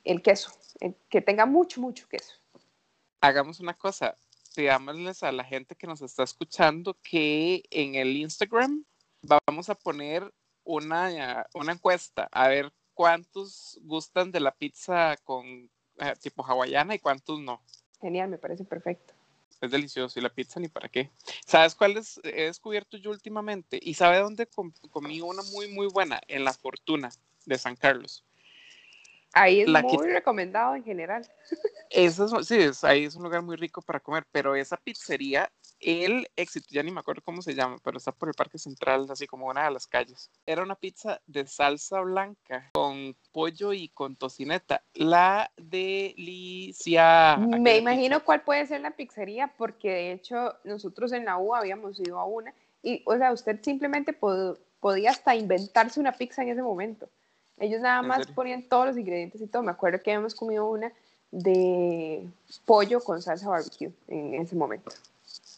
el 0.03 0.22
queso, 0.22 0.51
el- 0.79 0.96
que 1.10 1.22
tenga 1.22 1.46
mucho, 1.46 1.81
mucho 1.81 2.08
queso. 2.08 2.36
Hagamos 3.22 3.60
una 3.60 3.74
cosa, 3.74 4.15
pidámosles 4.55 5.24
a 5.24 5.31
la 5.31 5.43
gente 5.43 5.75
que 5.75 5.88
nos 5.88 6.01
está 6.01 6.24
escuchando 6.24 6.98
que 7.03 7.63
en 7.70 7.96
el 7.96 8.15
Instagram 8.17 8.84
vamos 9.22 9.70
a 9.70 9.75
poner 9.75 10.31
una, 10.63 11.46
una 11.53 11.72
encuesta 11.74 12.27
a 12.31 12.48
ver 12.48 12.72
cuántos 12.93 13.79
gustan 13.84 14.31
de 14.31 14.39
la 14.39 14.51
pizza 14.51 15.15
con 15.24 15.70
eh, 16.01 16.13
tipo 16.22 16.43
hawaiana 16.43 16.96
y 16.96 17.00
cuántos 17.00 17.39
no. 17.39 17.62
Genial, 18.01 18.29
me 18.29 18.38
parece 18.38 18.63
perfecto. 18.65 19.13
Es 19.62 19.70
delicioso 19.70 20.20
y 20.20 20.24
la 20.24 20.29
pizza 20.34 20.60
ni 20.60 20.67
para 20.67 20.89
qué. 20.89 21.12
¿Sabes 21.46 21.75
cuál 21.75 21.96
es- 21.98 22.20
he 22.24 22.46
descubierto 22.46 22.98
yo 22.98 23.12
últimamente? 23.12 23.79
¿Y 23.81 23.93
sabe 23.93 24.17
dónde 24.17 24.48
com- 24.48 24.74
comí 24.89 25.22
una 25.22 25.43
muy, 25.43 25.67
muy 25.72 25.88
buena? 25.88 26.20
En 26.27 26.43
La 26.43 26.53
Fortuna 26.53 27.12
de 27.46 27.58
San 27.60 27.75
Carlos. 27.75 28.25
Ahí 29.34 29.62
es 29.62 29.70
La 29.70 29.82
que- 29.82 29.88
muy 29.98 30.08
recomendado 30.10 30.76
en 30.76 30.84
general. 30.84 31.26
Eso 31.90 32.40
es- 32.40 32.48
sí, 32.48 32.56
es, 32.58 32.84
ahí 32.84 33.06
es 33.06 33.16
un 33.16 33.24
lugar 33.24 33.42
muy 33.42 33.56
rico 33.58 33.82
para 33.82 34.00
comer, 34.00 34.26
pero 34.32 34.56
esa 34.56 34.78
pizzería, 34.78 35.52
el 35.80 36.28
éxito, 36.38 36.68
ya 36.70 36.84
ni 36.84 36.92
me 36.92 37.00
acuerdo 37.02 37.22
cómo 37.24 37.42
se 37.42 37.54
llama, 37.54 37.78
pero 37.84 37.98
está 37.98 38.12
por 38.14 38.30
el 38.30 38.34
Parque 38.36 38.58
Central, 38.58 39.08
así 39.10 39.28
como 39.28 39.48
una 39.48 39.66
de 39.66 39.72
las 39.72 39.88
calles. 39.88 40.30
Era 40.46 40.64
una 40.64 40.76
pizza 40.76 41.20
de 41.28 41.46
salsa 41.48 42.00
blanca 42.02 42.70
con 42.74 43.16
pollo 43.34 43.74
y 43.74 43.90
con 43.90 44.16
tocineta. 44.16 44.84
La 44.94 45.52
delicia. 45.58 47.38
Me 47.38 47.78
imagino 47.78 48.18
pizza. 48.18 48.26
cuál 48.26 48.42
puede 48.44 48.66
ser 48.68 48.82
la 48.82 48.92
pizzería, 48.92 49.54
porque 49.58 49.90
de 49.92 50.12
hecho 50.14 50.56
nosotros 50.64 51.12
en 51.14 51.26
la 51.26 51.38
U 51.38 51.56
habíamos 51.56 52.00
ido 52.00 52.20
a 52.20 52.26
una 52.26 52.54
y, 52.84 53.04
o 53.06 53.18
sea, 53.18 53.32
usted 53.32 53.60
simplemente 53.62 54.18
pod- 54.18 54.58
podía 54.80 55.12
hasta 55.12 55.36
inventarse 55.36 56.00
una 56.00 56.14
pizza 56.14 56.42
en 56.42 56.50
ese 56.50 56.62
momento. 56.64 57.10
Ellos 57.62 57.80
nada 57.80 58.01
¿En 58.01 58.08
más 58.08 58.27
ponían 58.27 58.63
todos 58.63 58.88
los 58.88 58.98
ingredientes 58.98 59.39
y 59.39 59.48
todo. 59.48 59.62
Me 59.62 59.72
acuerdo 59.72 60.01
que 60.01 60.12
habíamos 60.12 60.34
comido 60.34 60.65
una 60.65 60.91
de 61.30 62.27
pollo 62.65 63.00
con 63.01 63.22
salsa 63.22 63.48
barbecue 63.48 63.91
en 64.08 64.34
ese 64.34 64.56
momento. 64.56 64.91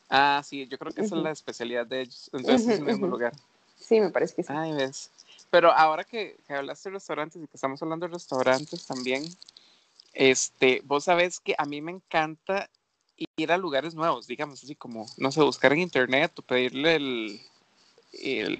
Ah, 0.09 0.41
sí, 0.45 0.67
yo 0.67 0.77
creo 0.77 0.91
que 0.91 1.01
esa 1.01 1.15
es 1.15 1.23
la 1.23 1.31
especialidad 1.31 1.87
de 1.87 2.01
ellos. 2.01 2.29
Entonces 2.33 2.67
es 2.67 2.79
el 2.79 2.85
mismo 2.85 3.07
lugar. 3.07 3.33
Sí, 3.79 4.01
me 4.01 4.09
parece 4.09 4.35
que 4.35 4.43
sí. 4.43 4.53
Ay, 4.53 4.73
ves. 4.73 5.09
Pero 5.49 5.71
ahora 5.71 6.03
que, 6.03 6.35
que 6.45 6.53
hablaste 6.53 6.89
de 6.89 6.95
restaurantes 6.95 7.41
y 7.41 7.47
que 7.47 7.55
estamos 7.55 7.81
hablando 7.81 8.05
de 8.05 8.13
restaurantes 8.13 8.85
también, 8.85 9.23
este, 10.13 10.81
vos 10.83 11.05
sabés 11.05 11.39
que 11.39 11.55
a 11.57 11.65
mí 11.65 11.81
me 11.81 11.93
encanta 11.93 12.69
ir 13.37 13.51
a 13.51 13.57
lugares 13.57 13.95
nuevos, 13.95 14.27
digamos 14.27 14.61
así 14.63 14.75
como, 14.75 15.05
no 15.17 15.31
sé, 15.31 15.41
buscar 15.41 15.71
en 15.71 15.79
internet 15.79 16.37
o 16.37 16.41
pedirle 16.41 16.95
el, 16.95 17.41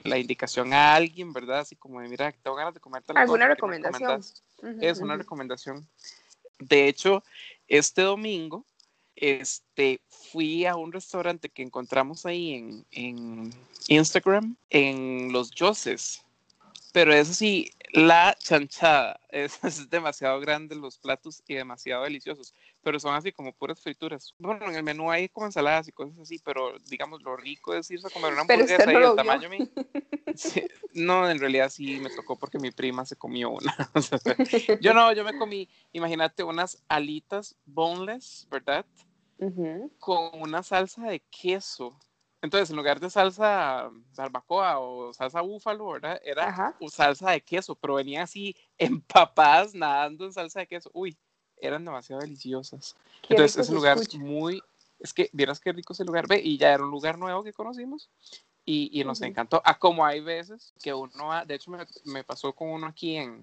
la 0.03 0.17
indicación 0.17 0.74
a 0.74 0.95
alguien, 0.95 1.31
¿verdad? 1.31 1.60
Así 1.60 1.75
como 1.75 2.01
de, 2.01 2.10
mira, 2.10 2.31
tengo 2.31 2.55
ganas 2.55 2.74
de 2.74 2.79
comer 2.79 3.03
tal 3.03 3.17
¿Alguna 3.17 3.45
cosa, 3.45 3.48
¿qué 3.48 3.50
me 3.50 3.55
recomendación? 3.55 4.01
recomendás? 4.01 4.43
Ujú, 4.62 4.77
Es 4.81 5.00
una 5.00 5.13
ujú. 5.13 5.22
recomendación. 5.22 5.88
De 6.60 6.88
hecho, 6.88 7.24
este 7.67 8.01
domingo, 8.01 8.65
este, 9.15 10.01
fui 10.31 10.65
a 10.65 10.75
un 10.75 10.91
restaurante 10.91 11.50
que 11.50 11.62
encontramos 11.62 12.25
ahí 12.25 12.53
en, 12.53 12.86
en 12.91 13.53
Instagram, 13.88 14.55
en 14.69 15.31
Los 15.31 15.51
Yoses. 15.51 16.24
Pero 16.91 17.13
eso 17.13 17.33
sí, 17.33 17.72
la 17.93 18.35
chanchada, 18.39 19.19
es, 19.29 19.63
es 19.63 19.89
demasiado 19.89 20.39
grande 20.39 20.75
los 20.75 20.97
platos 20.97 21.43
y 21.47 21.53
demasiado 21.53 22.03
deliciosos, 22.03 22.53
pero 22.81 23.00
son 23.00 23.15
así 23.15 23.31
como 23.31 23.53
puras 23.53 23.79
frituras. 23.79 24.33
Bueno, 24.39 24.67
en 24.67 24.75
el 24.75 24.83
menú 24.83 25.12
hay 25.12 25.29
como 25.29 25.45
ensaladas 25.45 25.88
y 25.88 25.91
cosas 25.91 26.17
así, 26.19 26.39
pero 26.43 26.77
digamos 26.89 27.21
lo 27.21 27.38
rico 27.38 27.73
es 27.75 27.89
irse 27.91 28.07
a 28.07 28.09
comer 28.09 28.33
una 28.33 28.41
hamburguesa 28.41 28.85
no 28.85 29.00
y 29.00 29.03
el 29.03 29.15
tamaño 29.15 29.50
mío. 29.50 29.67
Sí, 30.35 30.65
no, 30.93 31.29
en 31.29 31.39
realidad 31.39 31.69
sí 31.69 32.00
me 32.00 32.09
tocó 32.09 32.35
porque 32.39 32.57
mi 32.57 32.71
prima 32.71 33.05
se 33.05 33.15
comió 33.15 33.51
una. 33.51 33.71
Yo 34.81 34.95
no, 34.95 35.13
yo 35.13 35.23
me 35.23 35.38
comí, 35.38 35.69
imagínate, 35.91 36.41
unas 36.41 36.83
alitas 36.88 37.55
boneless, 37.65 38.47
¿verdad? 38.50 38.83
Con 40.00 40.41
una 40.41 40.63
salsa 40.63 41.03
de 41.03 41.19
queso. 41.29 42.00
Entonces, 42.43 42.69
en 42.71 42.75
lugar 42.75 43.00
de 43.00 43.09
salsa 43.09 43.89
barbacoa 44.17 44.77
o 44.77 45.13
salsa 45.13 45.39
búfalo, 45.39 45.88
¿verdad? 45.93 46.19
Era 46.25 46.50
Ajá. 46.50 46.77
salsa 46.89 47.31
de 47.31 47.39
queso, 47.39 47.73
pero 47.73 47.93
venían 47.95 48.23
así 48.23 48.53
empapadas, 48.77 49.73
nadando 49.73 50.25
en 50.25 50.33
salsa 50.33 50.59
de 50.59 50.67
queso. 50.67 50.91
Uy, 50.93 51.17
eran 51.55 51.85
demasiado 51.85 52.21
deliciosas. 52.21 52.97
Qué 53.21 53.33
Entonces, 53.33 53.55
ese 53.62 53.69
se 53.69 53.73
lugar 53.73 53.97
escucha. 53.97 54.17
muy, 54.17 54.62
es 55.00 55.13
que 55.13 55.29
vieras 55.31 55.62
qué 55.62 55.71
rico 55.71 55.93
ese 55.93 56.03
lugar, 56.03 56.27
ve, 56.27 56.41
y 56.43 56.57
ya 56.57 56.73
era 56.73 56.83
un 56.83 56.91
lugar 56.91 57.17
nuevo 57.17 57.45
que 57.45 57.53
conocimos 57.53 58.09
y, 58.65 58.89
y 58.91 59.05
nos 59.05 59.21
Ujú. 59.21 59.29
encantó. 59.29 59.62
Ah, 59.63 59.79
como 59.79 60.05
hay 60.05 60.19
veces 60.19 60.73
que 60.83 60.93
uno 60.93 61.27
va, 61.27 61.45
de 61.45 61.55
hecho 61.55 61.71
me, 61.71 61.85
me 62.03 62.25
pasó 62.25 62.51
con 62.51 62.71
uno 62.71 62.88
aquí 62.88 63.15
en, 63.15 63.41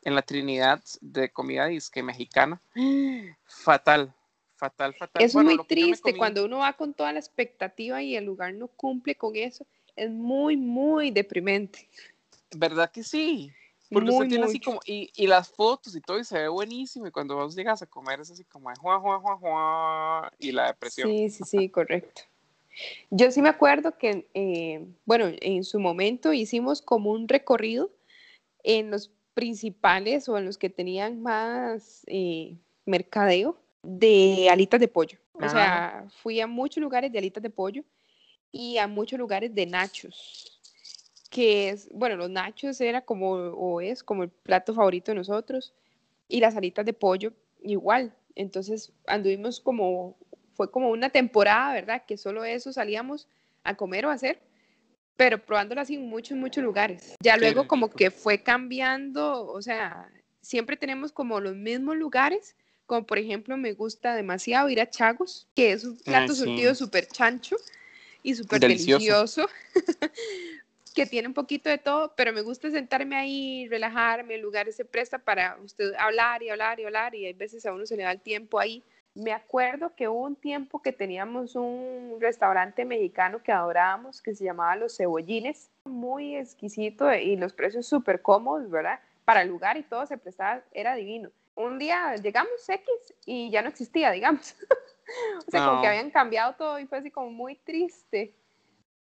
en 0.00 0.14
la 0.14 0.22
Trinidad 0.22 0.82
de 1.02 1.30
comida 1.30 1.66
disque 1.66 2.02
mexicana. 2.02 2.62
Fatal, 3.44 4.14
fatal, 4.58 4.94
fatal. 4.94 5.26
Bueno, 5.32 5.50
es 5.52 5.56
muy 5.58 5.66
triste 5.66 6.10
comí- 6.12 6.18
cuando 6.18 6.44
uno 6.44 6.58
va 6.58 6.72
con 6.74 6.92
toda 6.92 7.12
la 7.12 7.18
expectativa 7.18 8.02
y 8.02 8.16
el 8.16 8.24
lugar 8.24 8.52
no 8.54 8.68
cumple 8.68 9.14
con 9.14 9.36
eso. 9.36 9.66
Es 9.96 10.10
muy, 10.10 10.56
muy 10.56 11.10
deprimente. 11.10 11.88
¿Verdad 12.54 12.90
que 12.90 13.02
sí? 13.02 13.50
Porque 13.90 14.10
muy, 14.10 14.14
usted 14.16 14.28
tiene 14.28 14.44
así 14.44 14.60
como, 14.60 14.80
y, 14.84 15.10
y 15.16 15.26
las 15.26 15.50
fotos 15.50 15.96
y 15.96 16.00
todo, 16.00 16.18
y 16.18 16.24
se 16.24 16.38
ve 16.38 16.48
buenísimo, 16.48 17.06
y 17.06 17.10
cuando 17.10 17.36
vos 17.36 17.54
llegas 17.54 17.80
a 17.80 17.86
comer 17.86 18.20
es 18.20 18.30
así 18.30 18.44
como 18.44 18.68
de 18.68 18.76
juá, 18.76 18.98
juá, 19.00 19.18
juá, 19.18 19.36
juá, 19.36 20.32
y 20.38 20.52
la 20.52 20.66
depresión. 20.66 21.08
Sí, 21.08 21.30
sí, 21.30 21.44
sí, 21.44 21.68
correcto. 21.70 22.22
Yo 23.10 23.30
sí 23.30 23.40
me 23.42 23.48
acuerdo 23.48 23.96
que, 23.96 24.28
eh, 24.34 24.86
bueno, 25.04 25.26
en 25.40 25.64
su 25.64 25.80
momento 25.80 26.32
hicimos 26.32 26.82
como 26.82 27.10
un 27.10 27.28
recorrido 27.28 27.90
en 28.62 28.90
los 28.90 29.10
principales 29.34 30.28
o 30.28 30.36
en 30.36 30.44
los 30.44 30.58
que 30.58 30.68
tenían 30.68 31.22
más 31.22 32.02
eh, 32.08 32.56
mercadeo 32.84 33.58
de 33.88 34.50
alitas 34.50 34.78
de 34.78 34.88
pollo. 34.88 35.18
O 35.32 35.48
sea, 35.48 36.04
fui 36.22 36.40
a 36.40 36.46
muchos 36.46 36.82
lugares 36.82 37.10
de 37.10 37.18
alitas 37.18 37.42
de 37.42 37.48
pollo 37.48 37.84
y 38.52 38.76
a 38.76 38.86
muchos 38.86 39.18
lugares 39.18 39.54
de 39.54 39.64
nachos, 39.64 40.60
que 41.30 41.70
es, 41.70 41.88
bueno, 41.92 42.16
los 42.16 42.28
nachos 42.28 42.80
era 42.80 43.00
como, 43.00 43.30
o 43.30 43.80
es 43.80 44.02
como 44.02 44.24
el 44.24 44.28
plato 44.28 44.74
favorito 44.74 45.12
de 45.12 45.16
nosotros, 45.16 45.72
y 46.28 46.40
las 46.40 46.54
alitas 46.54 46.84
de 46.84 46.92
pollo 46.92 47.32
igual. 47.62 48.14
Entonces 48.34 48.92
anduvimos 49.06 49.58
como, 49.58 50.18
fue 50.52 50.70
como 50.70 50.90
una 50.90 51.08
temporada, 51.08 51.72
¿verdad? 51.72 52.04
Que 52.06 52.18
solo 52.18 52.44
eso 52.44 52.72
salíamos 52.72 53.26
a 53.64 53.74
comer 53.74 54.04
o 54.04 54.10
a 54.10 54.14
hacer, 54.14 54.38
pero 55.16 55.38
probándolo 55.38 55.80
así 55.80 55.94
en 55.94 56.08
muchos, 56.08 56.36
muchos 56.36 56.62
lugares. 56.62 57.14
Ya 57.22 57.38
luego 57.38 57.66
como 57.66 57.88
que 57.88 58.10
fue 58.10 58.42
cambiando, 58.42 59.46
o 59.46 59.62
sea, 59.62 60.10
siempre 60.42 60.76
tenemos 60.76 61.10
como 61.10 61.40
los 61.40 61.56
mismos 61.56 61.96
lugares, 61.96 62.54
como 62.88 63.06
por 63.06 63.18
ejemplo 63.18 63.56
me 63.58 63.74
gusta 63.74 64.14
demasiado 64.14 64.70
ir 64.70 64.80
a 64.80 64.88
Chagos, 64.88 65.46
que 65.54 65.72
es 65.72 65.84
un 65.84 65.98
plato 65.98 66.34
sí. 66.34 66.42
surtido 66.42 66.74
súper 66.74 67.06
chancho 67.06 67.56
y 68.22 68.34
súper 68.34 68.60
Delicioso. 68.60 69.42
delicioso. 69.42 69.48
que 70.94 71.04
tiene 71.04 71.28
un 71.28 71.34
poquito 71.34 71.68
de 71.68 71.76
todo, 71.78 72.14
pero 72.16 72.32
me 72.32 72.40
gusta 72.40 72.70
sentarme 72.70 73.14
ahí, 73.14 73.68
relajarme, 73.68 74.34
el 74.34 74.40
lugar 74.40 74.72
se 74.72 74.86
presta 74.86 75.18
para 75.18 75.56
usted 75.62 75.92
hablar 75.98 76.42
y 76.42 76.48
hablar 76.48 76.80
y 76.80 76.86
hablar 76.86 77.14
y 77.14 77.26
hay 77.26 77.34
veces 77.34 77.66
a 77.66 77.74
uno 77.74 77.84
se 77.84 77.96
le 77.96 78.04
da 78.04 78.10
el 78.10 78.20
tiempo 78.20 78.58
ahí. 78.58 78.82
Me 79.14 79.32
acuerdo 79.32 79.94
que 79.94 80.08
hubo 80.08 80.22
un 80.22 80.34
tiempo 80.34 80.80
que 80.80 80.92
teníamos 80.92 81.56
un 81.56 82.16
restaurante 82.18 82.86
mexicano 82.86 83.42
que 83.42 83.52
adorábamos 83.52 84.22
que 84.22 84.34
se 84.34 84.44
llamaba 84.44 84.76
Los 84.76 84.96
Cebollines, 84.96 85.68
muy 85.84 86.36
exquisito 86.36 87.12
y 87.12 87.36
los 87.36 87.52
precios 87.52 87.86
súper 87.86 88.22
cómodos, 88.22 88.70
¿verdad? 88.70 88.98
Para 89.26 89.42
el 89.42 89.48
lugar 89.48 89.76
y 89.76 89.82
todo 89.82 90.06
se 90.06 90.16
prestaba, 90.16 90.62
era 90.72 90.94
divino. 90.94 91.30
Un 91.58 91.78
día 91.78 92.14
llegamos 92.16 92.68
X 92.68 92.88
y 93.26 93.50
ya 93.50 93.62
no 93.62 93.68
existía, 93.68 94.10
digamos. 94.12 94.54
o 95.46 95.50
sea, 95.50 95.66
como 95.66 95.80
que 95.80 95.88
habían 95.88 96.10
cambiado 96.10 96.54
todo 96.54 96.78
y 96.78 96.86
fue 96.86 96.98
así 96.98 97.10
como 97.10 97.30
muy 97.30 97.56
triste 97.56 98.34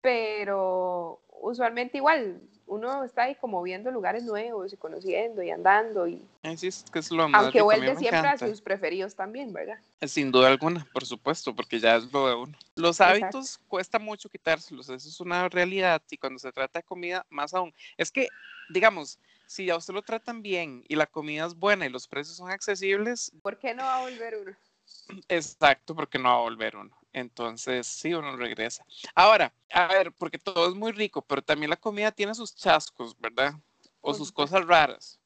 pero 0.03 1.21
usualmente 1.41 1.97
igual 1.97 2.41
uno 2.67 3.05
está 3.05 3.23
ahí 3.23 3.35
como 3.35 3.63
viendo 3.63 3.89
lugares 3.89 4.23
nuevos 4.23 4.73
y 4.73 4.77
conociendo 4.77 5.41
y 5.41 5.49
andando 5.49 6.07
y 6.07 6.21
sí, 6.57 6.67
es 6.67 6.83
que 6.91 6.99
es 6.99 7.09
lo 7.09 7.27
más 7.29 7.43
aunque 7.43 7.59
rico, 7.59 7.65
vuelve 7.65 7.95
siempre 7.95 8.19
encanta. 8.19 8.45
a 8.45 8.49
sus 8.49 8.61
preferidos 8.61 9.15
también, 9.15 9.53
¿verdad? 9.53 9.79
Sin 10.05 10.29
duda 10.29 10.49
alguna, 10.49 10.85
por 10.91 11.05
supuesto, 11.05 11.55
porque 11.55 11.79
ya 11.79 11.95
es 11.95 12.11
lo 12.11 12.27
de 12.27 12.35
uno. 12.35 12.57
Los 12.75 12.99
Exacto. 12.99 13.25
hábitos 13.37 13.59
cuesta 13.69 13.97
mucho 13.97 14.27
quitárselos, 14.27 14.89
eso 14.89 15.07
es 15.07 15.19
una 15.21 15.47
realidad 15.47 16.01
y 16.09 16.17
cuando 16.17 16.37
se 16.37 16.51
trata 16.51 16.79
de 16.79 16.83
comida, 16.83 17.25
más 17.29 17.53
aún. 17.53 17.73
Es 17.95 18.11
que, 18.11 18.27
digamos, 18.69 19.19
si 19.53 19.69
a 19.69 19.77
usted 19.77 19.93
lo 19.93 20.01
tratan 20.01 20.41
bien 20.41 20.83
y 20.87 20.95
la 20.95 21.05
comida 21.05 21.45
es 21.45 21.53
buena 21.53 21.85
y 21.85 21.89
los 21.89 22.07
precios 22.07 22.37
son 22.37 22.49
accesibles, 22.49 23.31
¿Por 23.43 23.59
qué 23.59 23.75
no 23.75 23.83
va 23.83 23.97
a 23.97 24.01
volver 24.01 24.35
uno? 24.35 24.57
exacto, 25.29 25.95
porque 25.95 26.17
no 26.17 26.29
va 26.29 26.35
a 26.35 26.41
volver 26.41 26.75
uno. 26.75 26.97
Entonces, 27.11 27.85
sí, 27.85 28.15
uno 28.15 28.35
regresa. 28.35 28.83
Ahora, 29.13 29.53
a 29.71 29.87
ver, 29.87 30.11
porque 30.13 30.39
todo 30.39 30.67
es 30.67 30.75
muy 30.75 30.91
rico, 30.91 31.21
pero 31.21 31.43
también 31.43 31.69
la 31.69 31.77
comida 31.77 32.11
tiene 32.11 32.33
sus 32.33 32.55
chascos, 32.55 33.15
¿verdad? 33.19 33.53
O 34.01 34.15
sus 34.15 34.31
cosas 34.31 34.65
raras. 34.65 35.19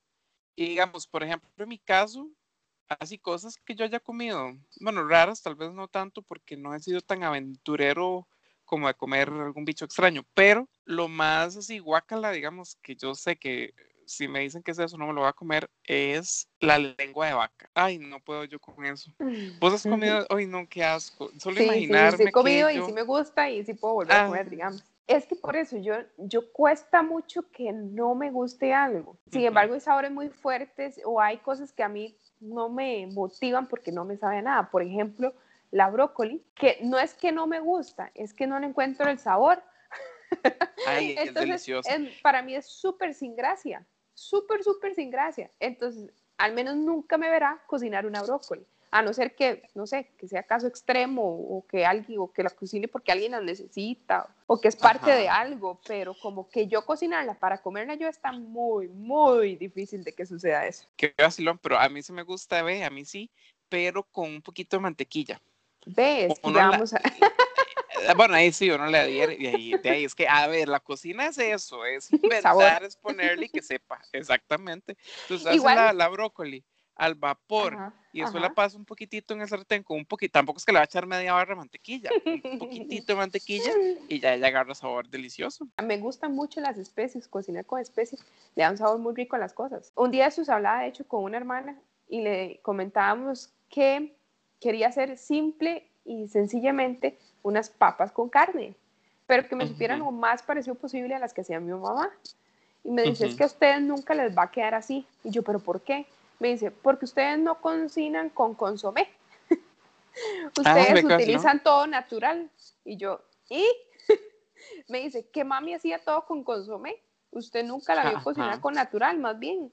Y 0.58 0.68
digamos, 0.70 1.08
por 1.08 1.24
ejemplo, 1.24 1.50
en 1.58 1.70
mi 1.70 1.80
caso, 1.80 2.30
así 3.00 3.18
cosas 3.18 3.56
que 3.56 3.76
yo 3.76 3.86
haya 3.86 4.02
comido, 4.02 4.58
bueno, 4.82 5.08
raras 5.08 5.42
tal 5.42 5.56
vez 5.56 5.72
no 5.72 5.88
tanto 5.88 6.22
porque 6.22 6.58
no 6.58 6.76
he 6.76 6.80
sido 6.82 7.00
tan 7.00 7.24
aventurero 7.24 8.28
como 8.66 8.88
de 8.88 8.94
comer 8.94 9.30
algún 9.30 9.64
bicho 9.64 9.86
extraño, 9.86 10.26
pero 10.34 10.68
lo 10.84 11.08
más 11.08 11.56
así 11.56 11.80
guacala, 11.80 12.32
digamos, 12.32 12.76
que 12.82 12.98
yo 12.98 13.16
sé 13.16 13.38
que 13.38 13.74
si 14.08 14.28
me 14.28 14.40
dicen 14.40 14.64
que 14.64 14.72
es 14.72 14.80
eso, 14.80 14.98
no 14.98 15.06
me 15.06 15.14
lo 15.14 15.22
voy 15.22 15.30
a 15.30 15.34
comer, 15.34 15.70
es 15.84 16.48
la 16.60 16.80
lengua 16.80 17.28
de 17.28 17.34
vaca. 17.34 17.70
Ay, 17.76 18.00
no 18.00 18.20
puedo 18.20 18.46
yo 18.46 18.60
con 18.60 18.84
eso. 18.86 19.12
¿Vos 19.60 19.74
has 19.74 19.84
comido? 19.84 20.26
Ay, 20.30 20.48
no, 20.48 20.68
qué 20.68 20.84
asco. 20.84 21.30
Solo 21.38 21.58
Sí, 21.58 21.64
sí, 21.64 21.66
sí, 21.66 21.66
imaginarme 21.66 22.18
sí 22.18 22.24
he 22.24 22.32
comido 22.32 22.68
que 22.70 22.74
y 22.74 22.78
yo- 22.78 22.86
sí 22.86 22.94
me 22.94 23.04
gusta 23.04 23.50
y 23.50 23.64
sí 23.66 23.74
puedo 23.74 23.96
volver 23.96 24.16
a 24.16 24.24
Ah. 24.24 24.26
comer, 24.28 24.50
digamos. 24.50 24.84
Es 25.08 25.26
que 25.26 25.36
por 25.36 25.56
eso 25.56 25.78
yo, 25.78 25.94
yo 26.18 26.52
cuesta 26.52 27.02
mucho 27.04 27.50
que 27.52 27.72
no 27.72 28.14
me 28.16 28.30
guste 28.32 28.74
algo. 28.74 29.18
Sin 29.32 29.44
embargo, 29.46 29.74
hay 29.74 29.80
sabores 29.80 30.12
muy 30.12 30.30
fuertes 30.30 31.00
o 31.06 31.22
hay 31.22 31.38
cosas 31.38 31.72
que 31.72 31.84
a 31.84 31.88
mí 31.90 32.18
no 32.42 32.70
me 32.70 33.08
motivan 33.08 33.68
porque 33.68 33.92
no 33.92 34.04
me 34.06 34.18
sabe 34.18 34.38
a 34.40 34.42
nada. 34.42 34.70
Por 34.70 34.84
ejemplo, 34.84 35.34
la 35.72 35.90
brócoli, 35.90 36.44
que 36.56 36.80
no 36.84 37.00
es 37.00 37.14
que 37.14 37.32
no 37.32 37.48
me 37.48 37.60
gusta, 37.62 38.12
es 38.16 38.34
que 38.34 38.48
no 38.48 38.60
le 38.60 38.68
encuentro 38.68 39.10
el 39.10 39.18
sabor. 39.20 39.62
Ay, 40.86 41.12
es 41.18 41.28
Entonces, 41.30 41.34
delicioso. 41.48 41.90
en- 41.90 42.12
para 42.22 42.42
mí 42.42 42.56
es 42.56 42.66
súper 42.68 43.14
sin 43.14 43.36
gracia, 43.36 43.86
súper, 44.18 44.64
súper 44.64 44.96
sin 44.96 45.12
gracia. 45.12 45.52
Entonces, 45.60 46.12
al 46.38 46.54
menos 46.54 46.76
nunca 46.76 47.18
me 47.18 47.30
verá 47.30 47.64
cocinar 47.68 48.06
una 48.06 48.24
brócoli, 48.24 48.66
a 48.90 49.02
no 49.02 49.14
ser 49.14 49.36
que, 49.36 49.64
no 49.76 49.86
sé, 49.86 50.10
que 50.18 50.28
sea 50.28 50.44
caso 50.44 50.66
extremo 50.66 51.22
o 51.24 51.66
que 51.68 51.86
alguien, 51.86 52.20
o 52.20 52.32
que 52.32 52.42
la 52.44 52.50
cocine 52.50 52.88
porque 52.88 53.12
alguien 53.12 53.34
la 53.34 53.42
necesita 53.42 54.28
o 54.48 54.60
que 54.60 54.70
es 54.70 54.76
parte 54.76 55.12
de 55.12 55.30
algo, 55.30 55.80
pero 55.88 56.14
como 56.16 56.50
que 56.50 56.68
yo 56.68 56.86
cocinarla 56.86 57.36
para 57.36 57.62
comerla 57.62 57.96
yo 57.96 58.08
está 58.08 58.32
muy, 58.32 58.88
muy 58.88 59.56
difícil 59.56 60.04
de 60.04 60.14
que 60.14 60.26
suceda 60.26 60.66
eso. 60.66 60.88
Qué 60.96 61.14
vacilón, 61.18 61.60
pero 61.60 61.78
a 61.78 61.88
mí 61.90 62.02
sí 62.02 62.12
me 62.12 62.24
gusta, 62.24 62.64
ve, 62.64 62.84
a 62.84 62.90
mí 62.90 63.06
sí, 63.06 63.30
pero 63.70 64.04
con 64.04 64.30
un 64.32 64.42
poquito 64.42 64.78
de 64.78 64.82
mantequilla. 64.82 65.42
¿Ves? 65.86 66.40
La- 66.44 66.72
vamos 66.72 66.94
a... 66.94 67.02
Eh, 67.90 68.14
bueno, 68.16 68.36
ahí 68.36 68.52
sí, 68.52 68.70
uno 68.70 68.88
le 68.88 69.00
adhiere. 69.00 69.36
Y 69.40 69.48
ahí, 69.48 69.72
de 69.82 69.90
ahí 69.90 70.06
es 70.06 70.16
que, 70.16 70.28
a 70.28 70.48
ver, 70.48 70.68
la 70.68 70.80
cocina 70.80 71.28
es 71.28 71.38
eso, 71.38 71.86
es 71.86 72.12
inventar, 72.12 72.84
es 72.84 72.96
ponerle 72.96 73.46
y 73.46 73.50
que 73.50 73.62
sepa. 73.62 74.02
Exactamente. 74.12 74.98
Entonces, 75.24 75.48
hace 75.48 75.76
la, 75.76 75.94
la 75.94 76.08
brócoli 76.08 76.64
al 76.98 77.16
vapor 77.16 77.94
y 78.12 78.22
después 78.22 78.42
la 78.42 78.54
paso 78.54 78.78
un 78.78 78.86
poquitito 78.86 79.34
en 79.34 79.42
el 79.42 79.48
sartén 79.48 79.84
con 79.84 79.98
un 79.98 80.06
poquito, 80.06 80.32
tampoco 80.32 80.58
es 80.58 80.66
que 80.66 80.72
le 80.72 80.80
va 80.80 80.82
a 80.82 80.86
echar 80.86 81.06
media 81.06 81.34
barra 81.34 81.54
de 81.54 81.58
mantequilla, 81.58 82.10
un 82.26 82.60
poquitito 82.60 83.14
de 83.14 83.16
mantequilla 83.16 83.72
y 84.10 84.20
ya, 84.20 84.36
ya 84.36 84.48
agarra 84.48 84.74
sabor 84.74 85.08
delicioso. 85.08 85.68
Me 85.82 85.98
gustan 86.00 86.34
mucho 86.34 86.60
las 86.60 86.78
especies, 86.78 87.28
cocinar 87.28 87.66
con 87.66 87.80
especies, 87.80 88.26
le 88.56 88.64
da 88.64 88.72
un 88.72 88.78
sabor 88.78 88.98
muy 88.98 89.14
rico 89.14 89.36
a 89.36 89.40
las 89.40 89.54
cosas. 89.54 89.92
Un 89.96 90.12
día 90.12 90.32
sus 90.32 90.50
hablaba 90.50 90.82
de 90.82 90.88
hecho 90.88 91.08
con 91.08 91.24
una 91.24 91.38
hermana 91.38 91.80
y 92.10 92.22
le 92.22 92.60
comentábamos 92.64 93.54
que 93.70 94.18
quería 94.60 94.88
hacer 94.88 95.18
simple 95.18 95.92
y 96.04 96.28
sencillamente 96.30 97.20
unas 97.44 97.70
papas 97.70 98.12
con 98.12 98.30
carne, 98.30 98.76
pero 99.26 99.48
que 99.48 99.56
me 99.56 99.68
supieran 99.68 100.00
lo 100.00 100.12
más 100.12 100.42
parecido 100.44 100.76
posible 100.76 101.16
a 101.16 101.20
las 101.20 101.34
que 101.34 101.42
hacía 101.42 101.60
mi 101.60 101.72
mamá. 101.72 102.10
Y 102.84 102.92
me 102.92 103.04
dice, 103.04 103.28
es 103.28 103.36
que 103.36 103.44
a 103.44 103.48
ustedes 103.48 103.82
nunca 103.82 104.14
les 104.14 104.38
va 104.38 104.44
a 104.44 104.52
quedar 104.52 104.76
así. 104.76 105.06
Y 105.24 105.32
yo, 105.32 105.44
¿pero 105.44 105.60
por 105.60 105.82
qué? 105.82 106.06
Me 106.40 106.50
dice, 106.50 106.72
porque 106.72 107.06
ustedes 107.06 107.38
no 107.38 107.60
cocinan 107.60 108.30
con 108.30 108.54
consomé. 108.56 109.10
Ah, 110.66 110.74
ustedes 110.74 111.04
utilizan 111.04 111.62
todo 111.62 111.86
natural. 111.86 112.50
Y 112.84 112.98
yo, 112.98 113.22
¿y? 113.50 113.64
me 114.88 115.02
dice, 115.02 115.28
que 115.28 115.44
mami 115.44 115.76
hacía 115.76 116.00
todo 116.00 116.26
con 116.26 116.44
consomé. 116.44 116.96
Usted 117.30 117.64
nunca 117.64 117.94
la 117.94 118.10
vio 118.10 118.24
cocinar 118.24 118.60
con 118.60 118.74
natural, 118.74 119.20
más 119.20 119.38
bien. 119.38 119.72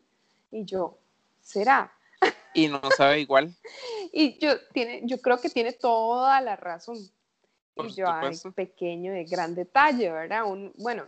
Y 0.50 0.66
yo, 0.66 0.99
¿será? 1.40 1.90
y 2.54 2.68
no 2.68 2.80
sabe 2.97 3.21
igual. 3.21 3.54
y 4.12 4.38
yo, 4.38 4.59
tiene, 4.73 5.02
yo 5.04 5.21
creo 5.21 5.40
que 5.40 5.50
tiene 5.50 5.73
toda 5.73 6.40
la 6.40 6.56
razón. 6.56 6.97
Y 7.76 7.88
yo, 7.94 8.08
hay 8.08 8.36
pequeño 8.54 9.12
de 9.12 9.24
gran 9.24 9.54
detalle, 9.54 10.10
¿verdad? 10.10 10.44
Un, 10.44 10.72
bueno, 10.76 11.04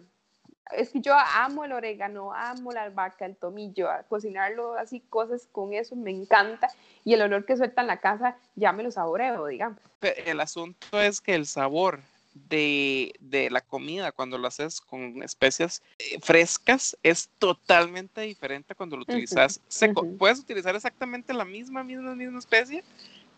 es 0.72 0.90
que 0.90 1.00
yo 1.00 1.14
amo 1.14 1.64
el 1.64 1.72
orégano, 1.72 2.32
amo 2.32 2.72
la 2.72 2.82
albahaca, 2.82 3.24
el 3.24 3.36
tomillo, 3.36 3.88
cocinarlo 4.08 4.74
así, 4.74 5.00
cosas 5.00 5.48
con 5.52 5.72
eso 5.72 5.94
me 5.94 6.10
encanta. 6.10 6.68
Y 7.04 7.14
el 7.14 7.22
olor 7.22 7.44
que 7.44 7.56
suelta 7.56 7.82
en 7.82 7.86
la 7.86 8.00
casa 8.00 8.36
ya 8.56 8.72
me 8.72 8.82
lo 8.82 8.90
saboreo, 8.90 9.46
digamos. 9.46 9.78
El 10.00 10.40
asunto 10.40 11.00
es 11.00 11.20
que 11.20 11.34
el 11.34 11.46
sabor 11.46 12.00
de, 12.48 13.14
de 13.20 13.50
la 13.50 13.60
comida 13.60 14.12
cuando 14.12 14.38
lo 14.38 14.46
haces 14.48 14.80
con 14.80 15.22
especias 15.22 15.82
eh, 15.98 16.18
frescas 16.20 16.96
es 17.02 17.30
totalmente 17.38 18.20
diferente 18.22 18.74
cuando 18.74 18.96
lo 18.96 19.02
utilizas 19.02 19.60
seco. 19.68 20.06
Puedes 20.18 20.40
utilizar 20.40 20.74
exactamente 20.74 21.32
la 21.32 21.44
misma, 21.44 21.82
misma, 21.82 22.14
misma 22.14 22.38
especie, 22.38 22.84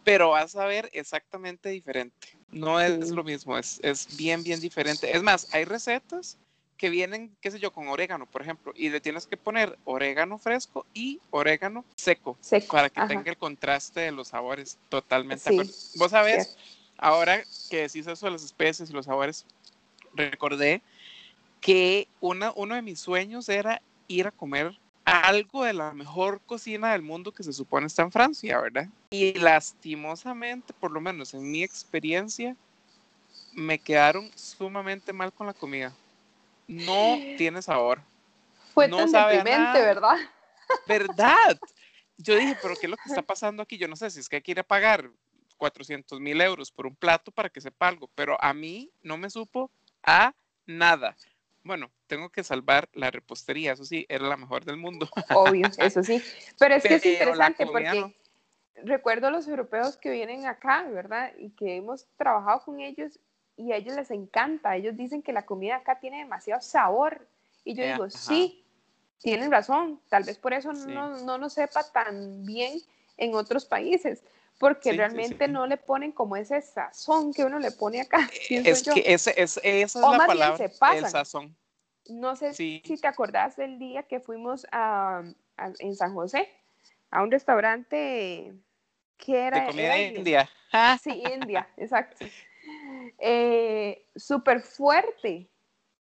pero 0.05 0.31
vas 0.31 0.57
a 0.57 0.67
ver 0.67 0.89
exactamente 0.93 1.69
diferente. 1.69 2.29
No 2.51 2.81
es 2.81 3.11
lo 3.11 3.25
mismo, 3.25 3.59
es, 3.59 3.79
es 3.83 4.17
bien, 4.17 4.43
bien 4.43 4.61
diferente. 4.61 5.15
Es 5.15 5.23
más, 5.23 5.53
hay 5.53 5.65
recetas 5.65 6.39
que 6.79 6.89
vienen, 6.89 7.37
qué 7.41 7.51
sé 7.51 7.59
yo, 7.59 7.73
con 7.73 7.89
orégano, 7.89 8.25
por 8.25 8.41
ejemplo, 8.41 8.73
y 8.75 8.89
le 8.89 9.01
tienes 9.01 9.27
que 9.27 9.37
poner 9.37 9.77
orégano 9.85 10.39
fresco 10.39 10.87
y 10.95 11.21
orégano 11.31 11.85
seco, 11.97 12.39
para 12.71 12.89
que 12.89 13.03
tenga 13.03 13.31
el 13.31 13.37
contraste 13.37 14.01
de 14.01 14.13
los 14.13 14.29
sabores 14.29 14.79
totalmente. 14.89 15.51
Vos 15.97 16.13
sabés, 16.13 16.57
ahora 16.97 17.43
que 17.69 17.83
decís 17.83 18.07
eso 18.07 18.27
de 18.27 18.33
las 18.33 18.45
especies 18.45 18.89
y 18.89 18.93
los 18.93 19.07
sabores, 19.07 19.45
recordé 20.15 20.83
que 21.61 22.07
una, 22.21 22.53
uno 22.55 22.77
de 22.77 22.83
mis 22.83 23.01
sueños 23.01 23.49
era 23.49 23.83
ir 24.07 24.29
a 24.29 24.31
comer 24.31 24.79
algo 25.11 25.65
de 25.65 25.73
la 25.73 25.93
mejor 25.93 26.41
cocina 26.47 26.93
del 26.93 27.03
mundo 27.03 27.33
que 27.33 27.43
se 27.43 27.53
supone 27.53 27.87
está 27.87 28.03
en 28.03 28.13
Francia, 28.13 28.61
¿verdad? 28.61 28.89
Y 29.11 29.35
lastimosamente, 29.35 30.73
por 30.73 30.91
lo 30.91 31.01
menos 31.01 31.35
en 31.35 31.51
mi 31.51 31.63
experiencia, 31.63 32.57
me 33.55 33.79
quedaron 33.79 34.31
sumamente 34.35 35.13
mal 35.13 35.33
con 35.33 35.47
la 35.47 35.55
comida 35.55 35.95
no 36.69 37.19
tiene 37.37 37.63
sabor. 37.63 38.01
Fue 38.75 38.87
no 38.87 38.99
tan 38.99 39.11
deprimente, 39.11 39.81
¿verdad? 39.81 40.17
¿Verdad? 40.87 41.59
Yo 42.19 42.37
dije, 42.37 42.57
pero 42.61 42.75
¿qué 42.75 42.87
es 42.87 42.91
lo 42.91 42.97
que 42.97 43.09
está 43.09 43.23
pasando 43.23 43.63
aquí? 43.63 43.79
Yo 43.79 43.89
no 43.89 43.97
sé 43.97 44.11
si 44.11 44.21
es 44.21 44.29
que 44.29 44.43
quiere 44.43 44.63
pagar 44.65 45.11
400 45.57 46.21
mil 46.21 46.41
euros 46.41 46.71
por 46.71 46.87
un 46.87 46.95
plato 46.95 47.31
para 47.31 47.49
que 47.49 47.61
sepa 47.61 47.89
algo, 47.89 48.11
pero 48.15 48.37
a 48.41 48.53
mí 48.53 48.91
no 49.03 49.17
me 49.17 49.31
supo 49.31 49.71
a 50.03 50.35
nada. 50.67 51.17
Bueno, 51.63 51.91
tengo 52.09 52.31
que 52.31 52.43
salvar 52.43 52.89
la 52.95 53.11
repostería, 53.11 53.73
eso 53.73 53.85
sí, 53.85 54.05
era 54.09 54.27
la 54.27 54.37
mejor 54.37 54.65
del 54.65 54.77
mundo. 54.77 55.09
Obvio, 55.35 55.69
eso 55.79 56.03
sí. 56.03 56.21
Pero 56.59 56.75
es 56.75 56.83
que 56.83 56.95
es 56.97 57.07
interesante 57.07 57.67
porque 57.67 58.13
recuerdo 58.83 59.29
a 59.29 59.31
los 59.31 59.47
europeos 59.47 59.97
que 59.97 60.11
vienen 60.11 60.47
acá, 60.47 60.83
¿verdad? 60.91 61.33
Y 61.39 61.51
que 61.51 61.77
hemos 61.77 62.07
trabajado 62.17 62.63
con 62.65 62.81
ellos 62.81 63.21
y 63.57 63.73
a 63.73 63.77
ellos 63.77 63.95
les 63.95 64.11
encanta. 64.11 64.77
Ellos 64.77 64.97
dicen 64.97 65.23
que 65.23 65.33
la 65.33 65.45
comida 65.47 65.77
acá 65.77 66.01
tiene 66.01 66.19
demasiado 66.19 66.61
sabor. 66.61 67.29
Y 67.65 67.75
yo 67.75 67.85
digo, 67.85 68.09
sí, 68.09 68.65
tienen 69.21 69.51
razón. 69.51 70.01
Tal 70.09 70.25
vez 70.25 70.39
por 70.39 70.53
eso 70.53 70.73
no, 70.73 71.19
no 71.19 71.39
nos 71.39 71.53
sepa 71.53 71.83
tan 71.93 72.45
bien 72.47 72.81
en 73.17 73.35
otros 73.35 73.65
países, 73.65 74.23
porque 74.59 74.93
realmente 74.93 75.49
no 75.49 75.67
le 75.67 75.77
ponen 75.77 76.13
como 76.13 76.37
ese 76.37 76.63
sazón 76.63 77.35
que 77.35 77.45
uno 77.45 77.59
le 77.59 77.73
pone 77.73 78.01
acá. 78.01 78.31
Eh, 78.49 78.63
es 78.65 78.83
que 78.85 79.03
ese, 79.07 79.35
esa 79.37 79.61
es 79.63 79.95
la 79.95 80.27
palabra, 80.27 80.71
el 80.95 81.09
sazón. 81.09 81.57
No 82.09 82.37
sé 82.37 82.55
si 82.55 82.81
te 82.81 83.07
acordás 83.07 83.57
del 83.57 83.79
día 83.79 84.03
que 84.03 84.21
fuimos 84.21 84.67
a, 84.73 85.23
en 85.79 85.95
San 85.95 86.15
José 86.15 86.49
a 87.11 87.23
un 87.23 87.31
restaurante 87.31 88.53
que 89.17 89.39
era... 89.39 89.61
De 89.61 89.67
comida 89.67 89.99
india. 89.99 90.49
Sí, 91.03 91.23
India, 91.33 91.67
exacto 91.79 92.27
eh, 93.19 94.05
súper 94.17 94.61
fuerte. 94.61 95.49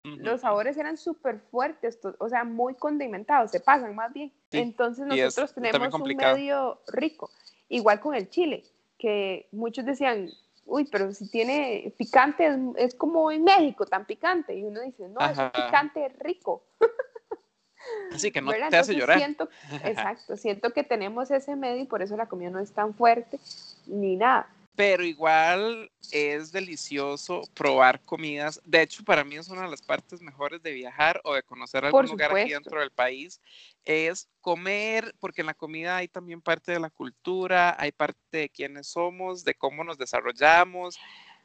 Los 0.05 0.41
sabores 0.41 0.79
eran 0.79 0.97
súper 0.97 1.39
fuertes, 1.51 1.99
o 2.19 2.29
sea, 2.31 2.43
muy 2.43 2.75
condimentados, 2.75 3.51
se 3.51 3.61
pasan 3.61 3.95
más 3.95 4.11
bien. 4.11 4.33
Entonces 4.53 5.05
nosotros 5.05 5.53
tenemos 5.53 5.93
un 5.93 6.17
medio 6.17 6.81
rico. 6.87 7.31
Igual 7.69 8.01
con 8.01 8.15
el 8.15 8.31
chile, 8.31 8.65
que 8.97 9.49
muchos 9.53 9.85
decían, 9.85 10.31
uy, 10.69 10.85
pero 10.85 11.13
si 11.13 11.29
tiene 11.29 11.93
picante 11.97 12.57
es, 12.77 12.95
como 12.95 13.31
en 13.33 13.43
México, 13.43 13.87
tan 13.87 14.05
picante. 14.05 14.55
Y 14.55 14.65
uno 14.65 14.81
dice, 14.83 15.09
no, 15.09 15.21
es 15.21 15.39
picante 15.51 16.09
rico. 16.21 16.63
Así 18.13 18.31
que 18.31 18.43
no 18.43 18.53
te 18.53 18.77
hace 18.77 18.95
llorar. 18.95 19.19
Siento, 19.19 19.49
exacto, 19.85 20.37
siento 20.37 20.73
que 20.73 20.85
tenemos 20.85 21.31
ese 21.31 21.57
medio 21.57 21.83
y 21.83 21.87
por 21.87 22.03
eso 22.03 22.17
la 22.17 22.27
comida 22.27 22.51
no 22.51 22.61
es 22.61 22.73
tan 22.73 22.95
fuerte 22.95 23.39
ni 23.87 24.17
nada 24.17 24.49
pero 24.79 25.03
igual 25.03 25.91
es 26.13 26.53
delicioso 26.53 27.43
probar 27.53 28.01
comidas. 28.03 28.61
De 28.65 28.81
hecho, 28.81 29.03
para 29.03 29.25
mí 29.25 29.35
es 29.35 29.49
una 29.49 29.63
de 29.63 29.71
las 29.71 29.83
partes 29.83 30.23
mejores 30.23 30.63
de 30.63 30.71
viajar 30.71 31.21
o 31.25 31.35
de 31.35 31.43
conocer 31.43 31.85
algún 31.85 32.07
lugar 32.07 32.31
aquí 32.31 32.53
dentro 32.53 32.79
del 32.79 32.93
país, 32.93 33.41
es 33.85 34.29
comer, 34.41 35.17
porque 35.19 35.41
en 35.41 35.49
la 35.49 35.55
comida 35.55 35.97
hay 35.97 36.07
también 36.07 36.41
parte 36.41 36.71
de 36.71 36.79
la 36.79 36.91
cultura, 36.91 37.75
hay 37.77 37.91
parte 37.91 38.21
de 38.31 38.49
quiénes 38.51 38.87
somos, 38.87 39.43
de 39.43 39.57
cómo 39.57 39.83
nos 39.83 39.99
desarrollamos. 39.99 40.97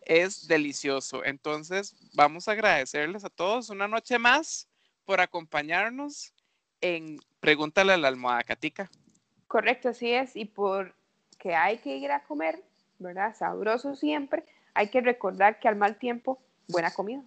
Es 0.02 0.48
delicioso. 0.48 1.26
Entonces, 1.26 1.96
vamos 2.13 2.48
a 2.48 2.52
agradecerles 2.52 3.26
a 3.26 3.32
todos 3.32 3.72
una 3.72 3.88
noche 3.88 4.19
más 4.19 4.69
por 5.06 5.22
acompañarnos 5.22 6.36
en 6.82 7.17
Pregúntale 7.39 7.93
a 7.93 7.98
la 7.98 8.10
almohada 8.10 8.43
Catica. 8.43 8.91
Correcto, 9.48 9.89
así 9.89 10.12
es. 10.12 10.36
Y 10.36 10.46
por 10.46 10.93
que 11.39 11.56
hay 11.56 11.80
que 11.80 11.98
ir 11.98 12.12
a 12.12 12.24
comer, 12.24 12.63
¿verdad? 13.00 13.36
Sabroso 13.36 13.96
siempre. 13.96 14.44
Hay 14.74 14.90
que 14.90 15.02
recordar 15.02 15.60
que 15.60 15.68
al 15.68 15.76
mal 15.76 15.98
tiempo, 15.98 16.40
buena 16.68 16.92
comida. 16.92 17.24